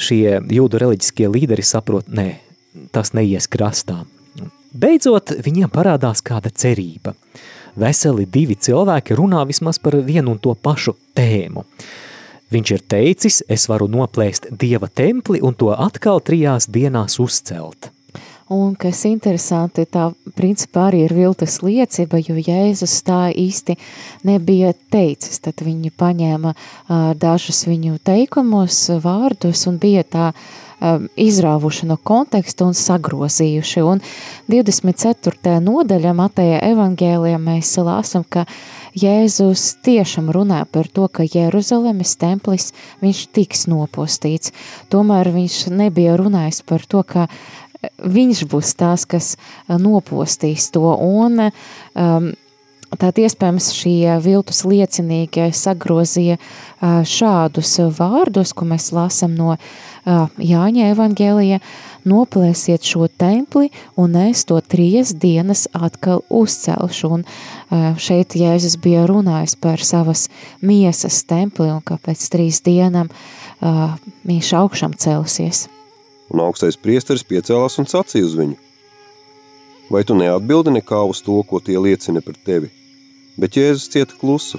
[0.00, 2.34] šie jūdu reliģiskie līderi saprot, nē,
[2.92, 4.02] tas neies krastā.
[4.70, 7.14] Beidzot, viņiem parādās kāda cerība.
[7.76, 11.64] Veseli divi cilvēki runā vismaz par vienu un to pašu tēmu.
[12.50, 17.92] Viņš ir teicis, es varu noplēst dieva templi un to atkal trijās dienās uzcelt.
[18.50, 23.76] Un kas interesanti, tā principā arī ir viltas liecība, jo Jēzus tā īsti
[24.26, 25.38] nebija teicis.
[25.44, 30.32] Tad viņi paņēma uh, dažus viņu teikumus, vārdus un bija tā
[30.80, 33.84] um, izrāvuši no konteksta un sagrozījuši.
[33.86, 34.02] Un
[34.50, 35.56] 24.
[35.64, 38.46] nodaļa Mateja evangēlijā mēs lasam, ka
[38.98, 42.72] Jēzus tiešām runā par to, ka Jeruzalemes templis
[43.04, 44.54] viņš tiks nopostīts.
[44.90, 47.28] Tomēr viņš nebija runājis par to, ka
[48.00, 52.32] viņš būs tās, kas uh, nopostīs to, un um,
[52.90, 56.40] Tātad iespējams šie viltus liecinieki sagrozīja
[57.06, 59.54] šādus vārdus, ko mēs lasam no
[60.04, 61.60] Jāņa evangēlija,
[62.08, 63.68] noplēsiet šo templi
[64.00, 67.12] un es to trīs dienas atkal uzcelšu.
[67.18, 67.26] Un
[68.00, 70.26] šeit Jēzus bija runājis par savas
[70.60, 73.12] miesas templi un ka pēc trīs dienām
[73.60, 75.68] viņš augšām celsies
[76.30, 78.58] un augstais priesteris piecēlās un sacīja uz viņu.
[79.90, 82.70] Vai tu neatbildi nekā uz to, ko tie liecina par tevi?
[83.40, 84.58] Bet Jēzus cieta klusu.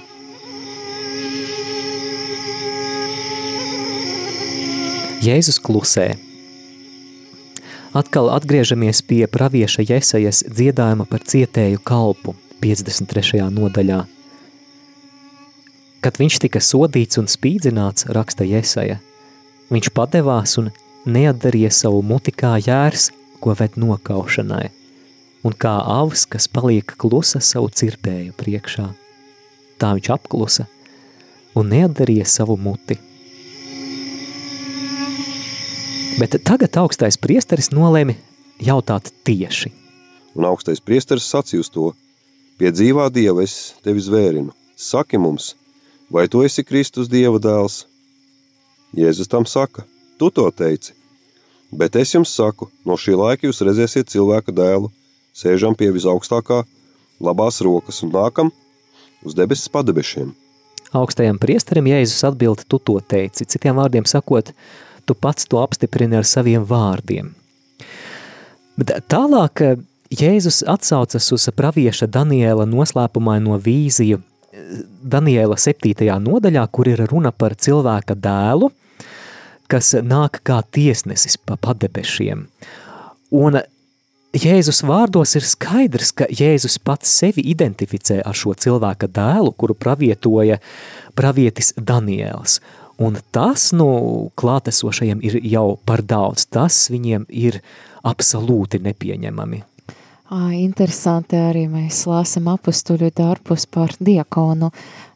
[5.22, 6.08] Jēzus klusē.
[7.94, 13.46] Atkal atgriežamies pie pravieša Jesajas dziedājuma par cietēju kalpu 53.
[13.54, 14.00] nodaļā.
[16.02, 18.98] Kad viņš tika sodīts un spīdzināts, raksta Jesaja,
[19.70, 20.72] viņš padevās un
[21.06, 24.72] neatdarīja savu muti kā jērs, ko ved nokaušanai,
[25.46, 28.88] un kā avs, kas paliek klusa savu cirpēju priekšā.
[29.78, 30.68] Tā viņš apklusa
[31.58, 32.98] un neatdarīja savu muti.
[36.20, 38.14] Bet tagad augstais priesteris nolēma
[38.62, 39.72] jautāt tieši.
[40.36, 41.90] Un augstais priesteris sacīja uz to,
[42.60, 44.52] pie dzīvā dieva es tevi zvērinu.
[44.76, 45.52] Saki mums,
[46.12, 47.86] vai tu esi Kristus dieva dēls?
[48.96, 49.86] Jēzus tam saka,
[50.20, 50.92] tu to teici.
[51.72, 54.90] Bet es jums saku, no šī laika jūs redzēsiet cilvēka dēlu,
[55.36, 56.62] sēžam pie visaugstākā,
[57.22, 58.52] labās rokas un nākam
[59.24, 60.32] uz debesis padebešiem.
[60.92, 64.52] Augstajam priesterim Jēzus atbild, tu to teici, citiem vārdiem sakot,
[65.08, 67.32] tu pats to apstiprini ar saviem vārdiem.
[68.76, 69.62] Bet tālāk
[70.12, 74.20] Jēzus atsaucas uz pravieša Daniela noslēpumaino vīziju
[75.02, 76.04] Daniela 7.
[76.20, 78.68] nodaļā, kur ir runa par cilvēka dēlu,
[79.72, 82.44] kas nāk kā tiesnesis pa padebešiem.
[83.32, 83.62] Un
[84.32, 90.56] Jēzus vārdos ir skaidrs, ka Jēzus pats sevi identificē ar šo cilvēka dēlu, kuru pravietoja
[91.12, 92.62] pravietis Daniels.
[92.96, 96.46] Un tas, nu, klātesošajiem ir jau par daudz.
[96.48, 97.60] Tas viņiem ir
[98.08, 99.60] absolūti nepieņemami.
[100.56, 104.70] Interesanti arī mēs lāsam apustuļu darbus par diakonu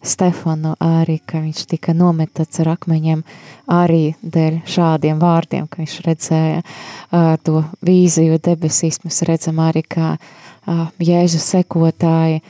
[0.06, 3.24] Stefanu arī, ka viņš tika nometats ar akmeņiem
[3.72, 9.02] arī dēļ šādiem vārdiem, ka viņš redzēja uh, to vīziju debesīs.
[9.04, 12.42] Mēs redzam arī, ka uh, Jēzus sekotāji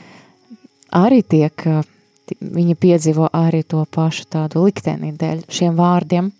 [0.95, 1.85] arī tiek, uh,
[2.41, 6.33] viņi piedzīvo arī to pašu tādu likteni dēļ šiem vārdiem.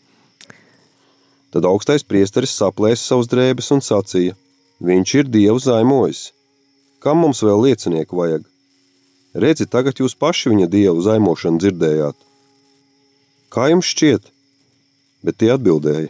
[1.51, 4.37] Tad augstais priesteris saplēsa savus drēbes un sacīja–
[4.77, 6.27] Viņš ir Dievu zaimojis.
[7.01, 8.43] Kam mums vēl liecinieku vajag?
[9.37, 12.15] Redzi, tagad jūs paši viņa Dievu zaimošanu dzirdējāt.
[13.53, 14.31] Kā jums šķiet?
[15.25, 16.09] Bet tie atbildēja.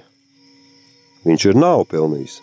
[1.27, 2.37] Viņš ir nav pelnījis.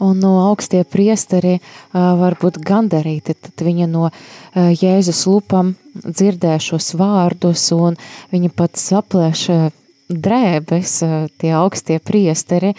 [0.00, 6.54] Un no augstie priesteri uh, var būt gandarīti, tad viņa no uh, Jēzus lupam dzirdē
[6.62, 7.98] šos vārdus un
[8.30, 9.66] viņa pat saplēš uh,
[10.08, 10.92] drēbes,
[11.36, 12.70] tie augstie priesteri,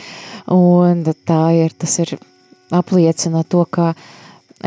[0.49, 2.15] un tā ir, tas ir
[2.74, 3.91] apliecina to, ka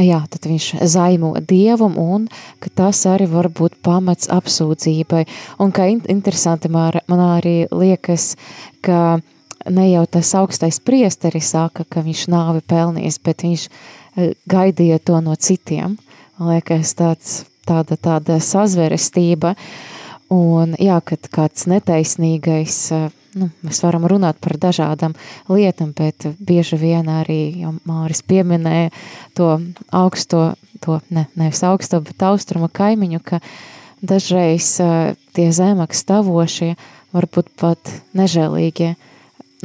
[0.01, 2.29] jā, tad viņš zaimo dievam un
[2.75, 5.27] tas arī var būt pamats apsūdzībai.
[5.61, 8.37] Un kā interesanti man, arī liekas,
[8.81, 9.21] ka
[9.69, 15.21] ne jau tas augstais priesteris saka, ka viņš nāvi pelnījis, bet viņš eh, gaidīja to
[15.21, 15.99] no citiem.
[16.39, 19.55] Man liekas tāds, tāda, tāda sazverestība.
[20.33, 25.15] Un jā, kad kāds netaisnīgais uh, nu, mēs varam runāt par dažādām
[25.51, 28.91] lietām, bet bieži vien arī, Māris pieminēja
[29.39, 29.51] to
[29.91, 30.53] augsto,
[30.85, 33.41] to ne, nevis augsto, bet austruma kaimiņu, ka
[34.03, 36.75] dažreiz uh, tie zemāk stavošie
[37.13, 38.95] varbūt pat nežēlīgie,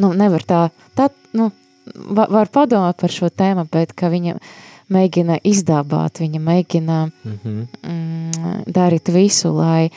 [0.03, 0.61] nu, nevar tā,
[0.97, 1.51] tā nu,
[1.95, 4.39] var, var padomāt par šo tēmu, bet ka viņam
[4.93, 7.67] mēģina izdābāt, viņa mēģina Mm -hmm.
[7.83, 9.89] mm, darīt visu, lai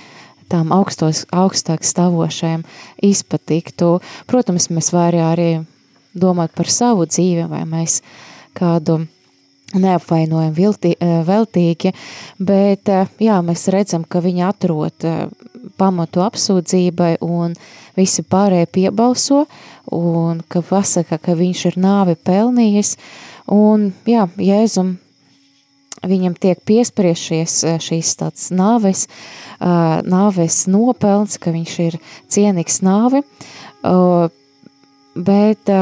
[0.51, 2.67] tām augstos, augstāk stāvošajiem
[3.07, 3.99] izpatiktu.
[4.31, 5.51] Protams, mēs varam arī
[6.15, 8.01] domāt par savu dzīvi, vai mēs
[8.59, 9.05] kādu
[9.75, 11.93] neapvainojam vilti, eh, veltīgi,
[12.39, 15.29] bet eh, jā, mēs redzam, ka viņi atrod eh,
[15.79, 17.55] pamatu apsūdzībai un
[17.97, 19.45] visi pārējie piebalso
[19.95, 22.97] un ka pasaka, ka viņš ir nāvi pelnījis
[23.55, 24.97] un jā, Jēzum
[26.07, 29.07] viņam tiek piespriešies šīs tāds nāves,
[29.61, 31.99] nāves nopelns, ka viņš ir
[32.31, 33.23] cienīgs nāvi,
[35.15, 35.73] bet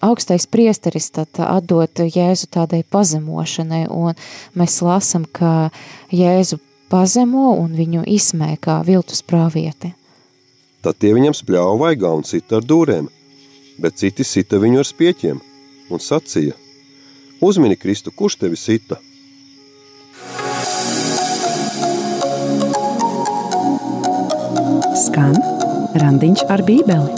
[0.00, 4.18] augstais priesteris tad atdot Jēzu tādai pazemošanai, un
[4.58, 5.70] mēs lasam, ka
[6.10, 6.58] Jēzu
[6.90, 9.94] pazemo un viņu izmē kā viltus prāvieti.
[10.80, 13.06] Tad tie viņam spļāva vaigā un sita ar dūrēm,
[13.78, 15.38] bet citi sita viņu ar spieķiem
[15.92, 16.56] un sacīja,
[17.44, 18.96] uzmini Kristu, kurš tevi sita?
[25.10, 25.32] Skan
[25.98, 27.14] randiņš ar bībeli.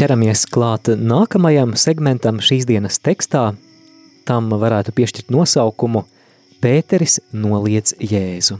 [0.00, 3.52] Ķeramies klāt nākamajam segmentam šīs dienas tekstā.
[4.26, 6.02] Tam varētu piešķirt nosaukumu
[6.58, 8.58] Pēteris noliedz Jēzu.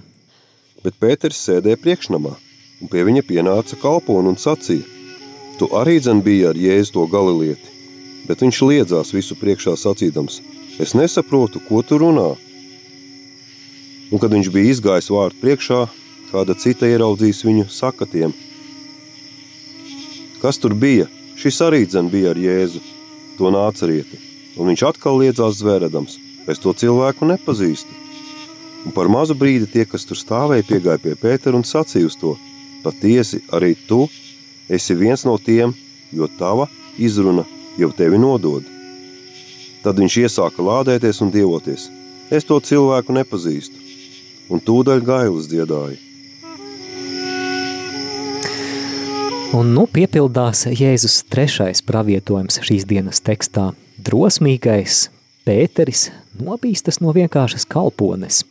[0.84, 2.36] Bet Pēters sēdēja priekšnamā,
[2.78, 4.86] un pie viņa pienāca kalpona un sacīja,
[5.58, 7.74] tu arī dzen biji ar Jēzu to galilieti,
[8.28, 10.38] bet viņš liedzās visu priekšā sacīdams,
[10.78, 12.28] es nesaprotu, ko tu runā.
[14.10, 15.84] Un kad viņš bija izgājis vārdu priekšā,
[16.30, 18.34] kāda cita ieraudzījis viņu sakatiem.
[20.42, 21.06] Kas tur bija?
[21.40, 22.82] Šis arī dzen bija ar Jēzu,
[23.38, 24.18] to nācerieti,
[24.60, 26.18] un viņš atkal liedzās zvēredams,
[26.50, 27.94] es to cilvēku nepazīstu.
[28.84, 32.34] Un par mazu brīdi tie, kas tur stāvēja, piegāja pie Pētera un sacīja uz to,
[32.84, 34.06] patiesi arī tu
[34.68, 35.72] esi viens no tiem,
[36.12, 37.46] jo tava izruna
[37.80, 38.64] jau tevi nodod.
[39.84, 41.88] Tad viņš iesāka lādēties un dievoties,
[42.32, 43.89] es to cilvēku nepazīstu,
[44.50, 45.98] un tūdaļ gailis dziedāja.
[49.50, 53.72] Un nu piepildās Jēzus trešais pravietojums šīs dienas tekstā.
[53.98, 55.08] Drosmīgais
[55.42, 58.44] Pēteris nobīstas no vienkāršas kalpones.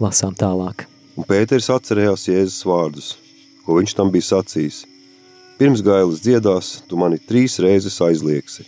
[0.00, 0.86] Lasām tālāk.
[1.18, 3.10] Un Pēters atcerējās Jēzus vārdus,
[3.66, 4.86] ko viņš tam bija sacījis.
[5.60, 8.64] Pirms gailis dziedās, tu mani trīs reizes aizliegsi.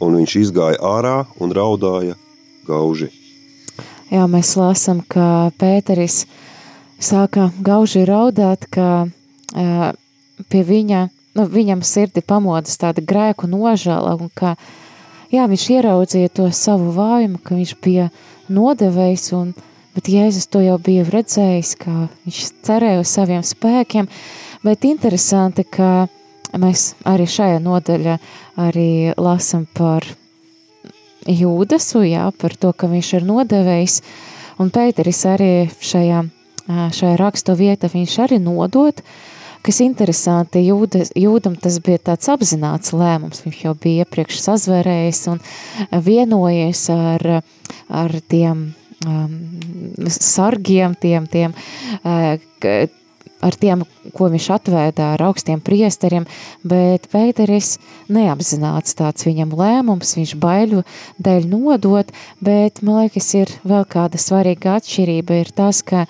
[0.00, 2.16] Un viņš izgāja ārā un raudāja
[2.64, 3.10] gauži.
[4.14, 6.20] Jā, mēs lasām, ka Pēteris
[7.02, 9.88] sāka gauži raudāt, ka uh,
[10.52, 11.00] pie viņa,
[11.34, 14.54] nu, viņam sirdi pamodas tāda grēku nožēla un ka,
[15.34, 18.06] jā, viņš ieraudzīja to savu vājumu, ka viņš bija
[18.54, 19.50] nodevējis un,
[19.98, 24.06] bet Jēzus to jau bija redzējis, ka viņš cerēja uz saviem spēkiem,
[24.62, 26.06] bet interesanti, ka
[26.54, 28.20] mēs arī šajā nodaļā
[28.62, 30.06] arī lasam par
[31.24, 34.00] Jūdasu, jā, par to, ka viņš ir nodevējis,
[34.60, 36.24] un Pēteris arī šajā,
[36.68, 39.00] šajā raksto vieta viņš arī nodot,
[39.64, 45.40] Kas interesanti, jūda, jūdam tas bija tāds apzināts lēmums, viņš jau bija iepriekš sazvērējis un
[46.04, 47.24] vienojies ar,
[47.88, 48.66] ar tiem
[49.08, 49.38] um,
[50.12, 51.56] sargiem, tiem, tiem,
[52.02, 52.36] uh,
[53.44, 53.84] ar tiem,
[54.16, 56.26] ko viņš atvēdā ar augstiem priesteriem,
[56.66, 57.76] bet Pēteris
[58.12, 60.84] neapzināts tāds viņam lēmums, viņš baiļu
[61.22, 62.12] dēļ nodot,
[62.44, 66.06] bet man liekas ir vēl kāda svarīga atšķirība ir tas, ka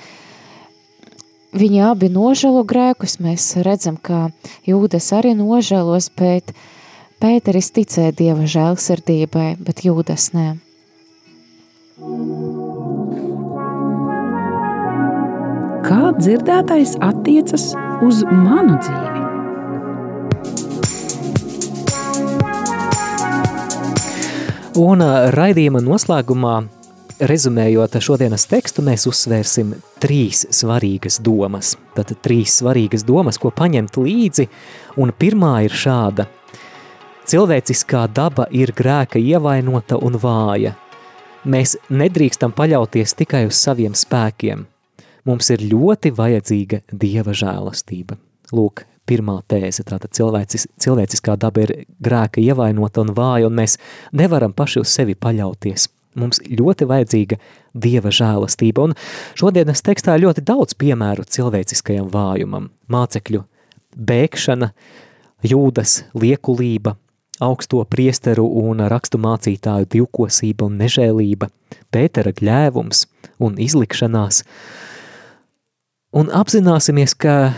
[1.54, 4.32] Viņi abi nožēlo grēkus, mēs redzam, ka
[4.66, 6.50] Jūdas arī nožēlos, bet
[7.22, 10.48] Pēteris ticēja Dieva žēlsirdībai, bet Jūdas nē.
[15.84, 17.66] Kā dzirdētais attiecas
[18.04, 19.20] uz manu dzīvi?
[24.80, 25.04] Un
[25.36, 26.54] raidījuma noslēgumā
[27.14, 29.70] Rezumējot šodienas tekstu, mēs uzsvērsim
[30.02, 31.76] trīs svarīgas domas.
[31.94, 34.48] Tātad trīs svarīgas domas, ko paņemt līdzi,
[34.98, 36.26] un pirmā ir šāda.
[37.30, 40.74] Cilvēciskā daba ir grēka ievainota un vāja.
[41.46, 44.66] Mēs nedrīkstam paļauties tikai uz saviem spēkiem.
[45.24, 48.18] Mums ir ļoti vajadzīga dieva žēlastība.
[48.52, 51.72] Lūk, pirmā tēze, tātad cilvēcis, cilvēciskā daba ir
[52.04, 53.78] grēka ievainota un vāja, un mēs
[54.12, 55.88] nevaram paši uz sevi paļauties.
[56.20, 57.38] Mums ļoti vajadzīga
[57.74, 58.92] dieva žēlastība, un
[59.38, 62.68] šodienas tekstā ļoti daudz piemēru cilvēciskajam vājumam.
[62.92, 63.42] Mācekļu
[63.96, 64.70] bēgšana,
[65.42, 66.94] jūdas liekulība,
[67.42, 71.50] augsto priesteru un rakstu mācītāju divkosība un nežēlība,
[71.90, 73.00] Pētera gļēvums
[73.42, 74.44] un izlikšanās.
[76.14, 77.50] Un apzināsimies, ka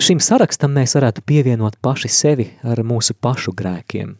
[0.00, 4.14] šim sarakstam mēs varētu pievienot paši sevi ar mūsu pašu grēkiem.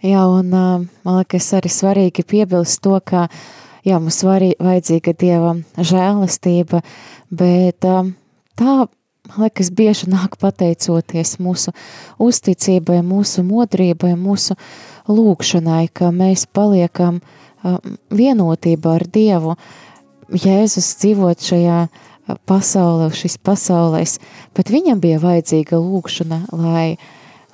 [0.00, 3.26] Jā, un man liekas arī svarīgi piebilst to, ka
[3.84, 6.80] jā, mums var vajadzīga Dieva žēlastība,
[7.28, 11.76] bet tā, man liekas, bieži nāk pateicoties mūsu
[12.16, 14.56] uzticībai, mūsu modrībai, mūsu
[15.12, 17.20] lūkšanai, ka mēs paliekam
[18.16, 19.58] vienotībā ar Dievu.
[20.32, 21.80] Jēzus dzīvot šajā
[22.48, 24.18] pasaulē, šis pasaulēs,
[24.56, 26.96] bet viņam bija vajadzīga lūkšana, lai,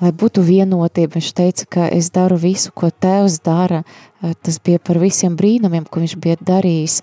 [0.01, 1.19] lai būtu vienotība.
[1.19, 3.83] Viņš teica, ka es daru visu, ko tevs dara.
[4.23, 7.03] Tas bija par visiem brīnumiem, ko viņš bija darījis.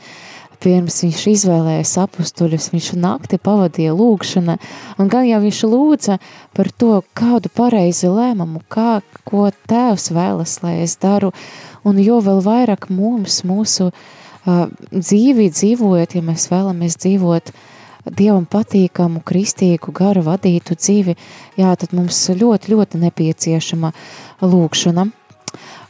[0.59, 4.57] Pirms viņš izvēlējās apustuļus, viņš nakti pavadīja lūgšana,
[4.99, 6.17] un gan jau viņš lūdza
[6.51, 11.31] par to, kādu pareizi lēmumu, kā, ko tēvs vēlas, lai es daru,
[11.87, 14.03] un jo vēl vairāk mums, mūsu uh,
[14.91, 17.53] dzīvi dzīvojot, ja mēs vēlamies dzīvot
[18.09, 21.15] Dievam patīkamu, kristīgu, garu vadītu dzīvi,
[21.59, 23.91] jā, tad mums ļoti, ļoti nepieciešama
[24.41, 25.05] lūkšana.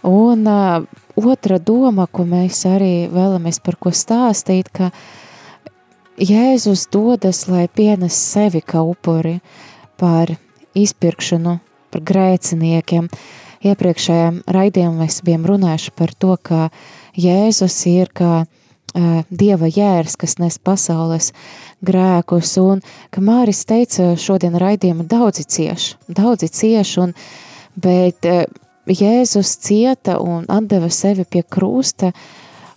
[0.09, 4.89] Un uh, otra doma, ko mēs arī vēlamies par ko stāstīt, ka
[6.19, 9.37] Jēzus dodas, lai pienes sevi kā upuri
[10.01, 10.33] par
[10.75, 11.59] izpirkšanu,
[11.93, 13.07] par grēciniekiem.
[13.69, 18.45] Iepriekšējā raidījumā mēs bijām runājuši par to, ka uh, Jēzus ir kā
[19.29, 21.29] Dieva jērs, kas nes pasaules
[21.85, 22.81] grēkus, un,
[23.13, 27.13] ka Māris teica šodien raidījumu daudzi cieš, daudzi cieš, un,
[27.77, 28.25] bet
[28.89, 32.09] Jēzus cieta un atdeva sevi pie krusta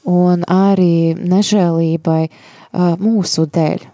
[0.05, 2.23] un arī nežēlībai
[3.01, 3.87] mūsu dēļ,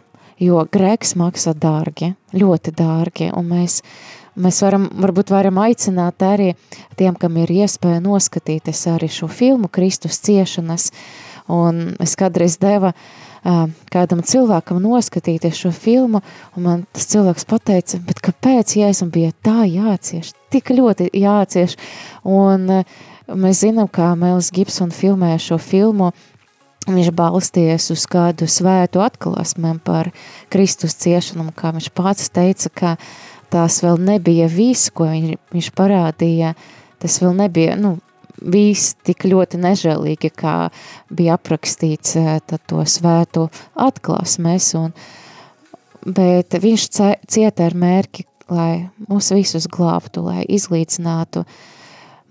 [0.42, 3.82] jo grēks maksā dārgi, ļoti dārgi, un mēs
[4.38, 6.52] Mēs varam, varbūt varam aicināt arī
[6.98, 10.92] tiem, kam ir iespēja noskatīties arī šo filmu Kristus ciešanas,
[11.50, 16.22] un es kādreiz deva uh, kādam cilvēkam noskatīties šo filmu,
[16.56, 21.78] un man tas cilvēks pateica, bet kāpēc Jēzum bija tā jācieš, tik ļoti jācieš,
[22.28, 22.98] un uh,
[23.34, 26.12] mēs zinām, kā Mēlis Gibson filmē šo filmu,
[26.88, 30.12] viņš balsties uz kādu svētu atklāsmēm par
[30.52, 32.94] Kristus ciešanu, kā viņš pats teica, ka
[33.52, 36.54] tās vēl nebija viss, ko viņš, viņš parādīja,
[37.02, 37.96] tas vēl nebija, nu,
[38.38, 40.56] viss tik ļoti nežēlīgi, kā
[41.10, 44.94] bija aprakstīts eh, tad to svētu atklāsmēs, un,
[46.04, 46.88] bet viņš
[47.26, 51.44] cieta ar mērķi, lai mūs visus glābtu, lai izlīdzinātu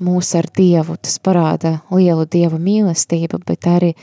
[0.01, 3.93] mūs ar Dievu, tas parāda lielu Dieva mīlestību, bet arī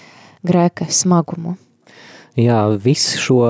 [0.47, 1.57] grēka smagumu.
[2.35, 3.41] Jā, visu šo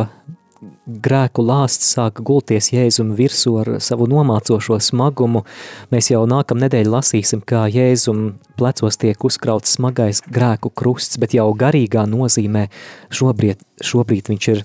[0.84, 5.44] grēku lāsts sāka gulties Jēzum virsū ar savu nomācošo smagumu.
[5.92, 11.48] Mēs jau nākam nedēļu lasīsim, kā Jēzum plecos tiek uzkrauts smagais grēku krusts, bet jau
[11.56, 12.66] garīgā nozīmē
[13.14, 14.64] šobrīd, šobrīd viņš ir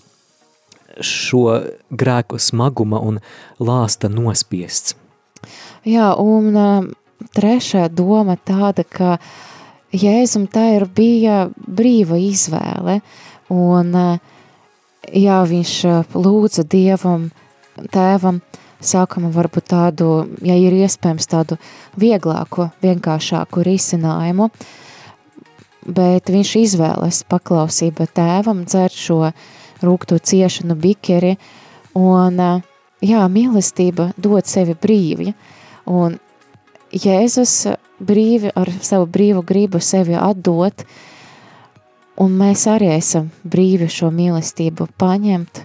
[1.06, 1.44] šo
[1.92, 3.22] grēku smaguma un
[3.60, 4.98] lāsta nospiests.
[5.88, 6.92] Jā, un
[7.36, 9.20] trešā doma tāda, ka
[9.96, 13.00] Jēzum tā ir bija brīva izvēle,
[13.50, 14.36] un uh,
[15.08, 15.74] jā, viņš
[16.16, 17.30] lūdza Dievam,
[17.94, 18.42] tēvam,
[18.80, 20.10] sākam varbūt tādu,
[20.46, 21.58] ja ir iespējams tādu
[22.00, 24.50] vieglāku, vienkāršāku risinājumu,
[25.88, 29.20] bet viņš izvēlas paklausība tēvam, dzert šo
[29.84, 31.38] rūgto ciešanu bikeri,
[31.98, 32.40] un
[33.02, 35.36] jā, mīlestība dod sevi brīvi,
[35.90, 36.20] un
[36.90, 37.68] Jēzus
[38.02, 41.10] brīvi ar savu brīvu gribu sevi atdot, uh,
[42.20, 45.62] Un mēs arī esam brīvi šo mīlestību paņemt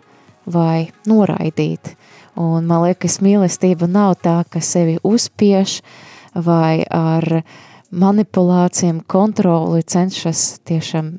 [0.54, 1.94] vai noraidīt.
[2.38, 5.80] Un man liekas, mīlestība nav tā, ka sevi uzspiež
[6.34, 7.42] vai ar
[7.94, 11.10] manipulācijām, kontroli cenšas tiešām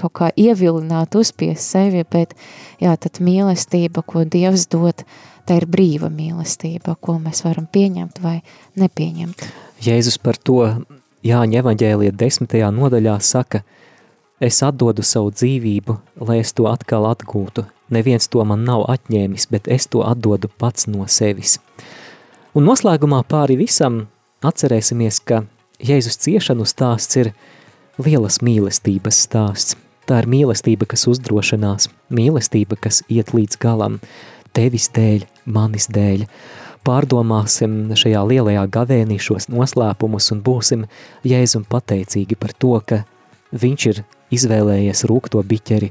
[0.00, 2.32] kaut kā ievilināt, uzspiest sevi, bet
[2.80, 5.04] jā, tad mīlestība, ko Dievs dod,
[5.48, 8.38] tā ir brīva mīlestība, ko mēs varam pieņemt vai
[8.80, 9.44] nepieņemt.
[9.84, 10.62] Jēzus par to
[11.20, 13.60] Jāņa evaņģēliet desmitajā nodaļā saka–
[14.40, 17.66] Es atdodu savu dzīvību, lai es to atkal atgūtu.
[17.92, 21.58] Neviens to man nav atņēmis, bet es to atdodu pats no sevis.
[22.56, 24.06] Un noslēgumā pāri visam
[24.40, 25.42] atcerēsimies, ka
[25.84, 27.34] Jēzus ciešanu stāsts ir
[28.00, 29.76] lielas mīlestības stāsts.
[30.08, 33.98] Tā ir mīlestība, kas uzdrošinās, mīlestība, kas iet līdz galam,
[34.56, 36.24] tevis dēļ, manis dēļ.
[36.88, 40.88] Pārdomāsim šajā lielajā gavēnī šos noslēpumus un būsim
[41.28, 43.02] Jēzum pateicīgi par to, ka
[43.52, 44.02] viņš ir
[44.34, 45.90] izvēlējies rūkto biķeri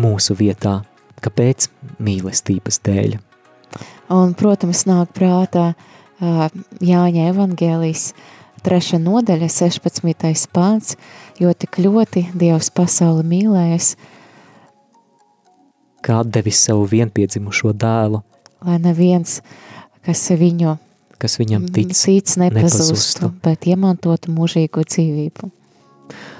[0.00, 0.80] mūsu vietā.
[1.22, 1.68] Kāpēc?
[2.02, 3.16] Mīlestības dēļ.
[4.14, 6.46] Un, protams, nāk prātā uh,
[6.80, 8.12] Jāņa evangēlijas
[8.64, 10.48] treša nodaļa, 16.
[10.54, 10.94] pāns,
[11.40, 13.92] jo tik ļoti Dievs pasauli mīlējas.
[16.04, 18.22] Kā devis savu vienpiedzimušo dēlu,
[18.64, 19.40] lai neviens,
[20.06, 20.78] kas viņu
[21.18, 25.50] kas viņam tic, tic nepazustu, nepazustu, bet iemantotu mūžīgo dzīvību.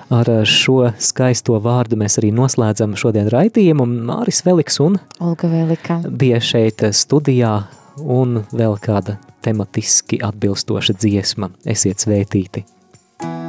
[0.09, 3.84] Ar šo skaisto vārdu mēs arī noslēdzam šodien raidījumu.
[4.09, 7.52] Māris Veliks un Olga Velika bija šeit studijā
[8.00, 11.52] un vēl kāda tematiski atbilstoša dziesma.
[11.68, 12.64] Esiet svētīti!
[12.64, 13.47] Jūs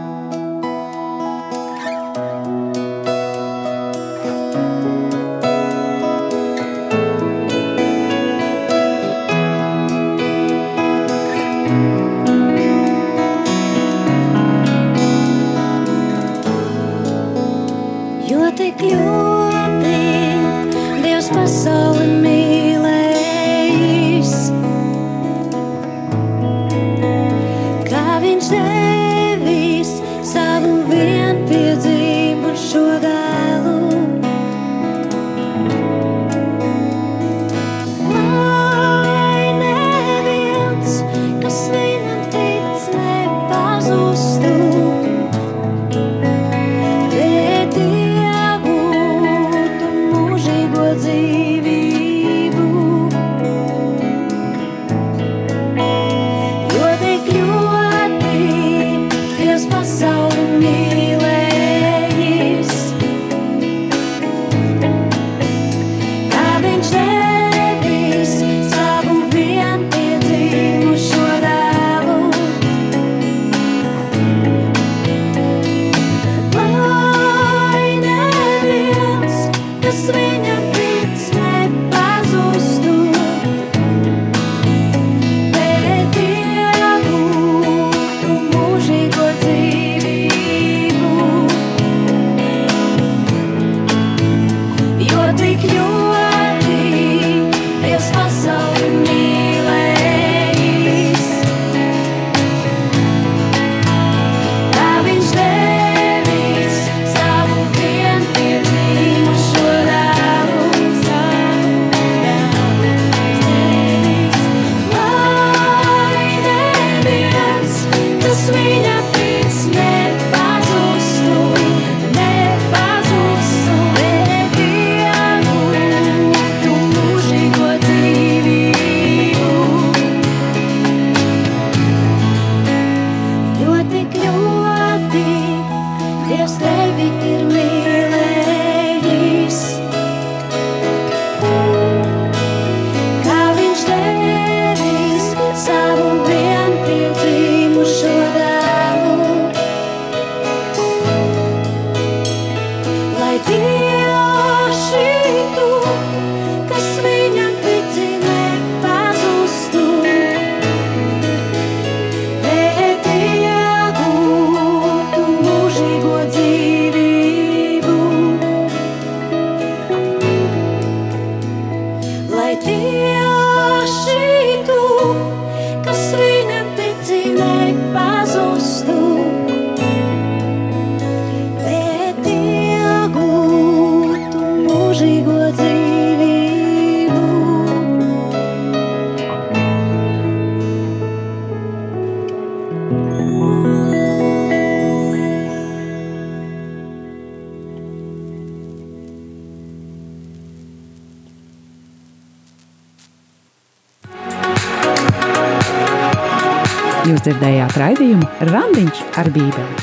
[208.39, 209.81] Randiņš ar Bībeli.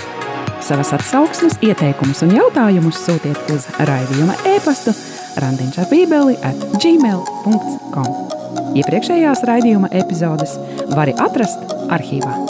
[0.65, 4.95] Savas atsauksmes, ieteikumus un jautājumus sūtiet uz raidījuma e-pastu
[5.37, 8.11] randiņš ar bībeli at gmail.com.
[8.81, 10.57] Iepriekšējās raidījuma epizodes
[10.97, 12.46] var atrast arhīvā.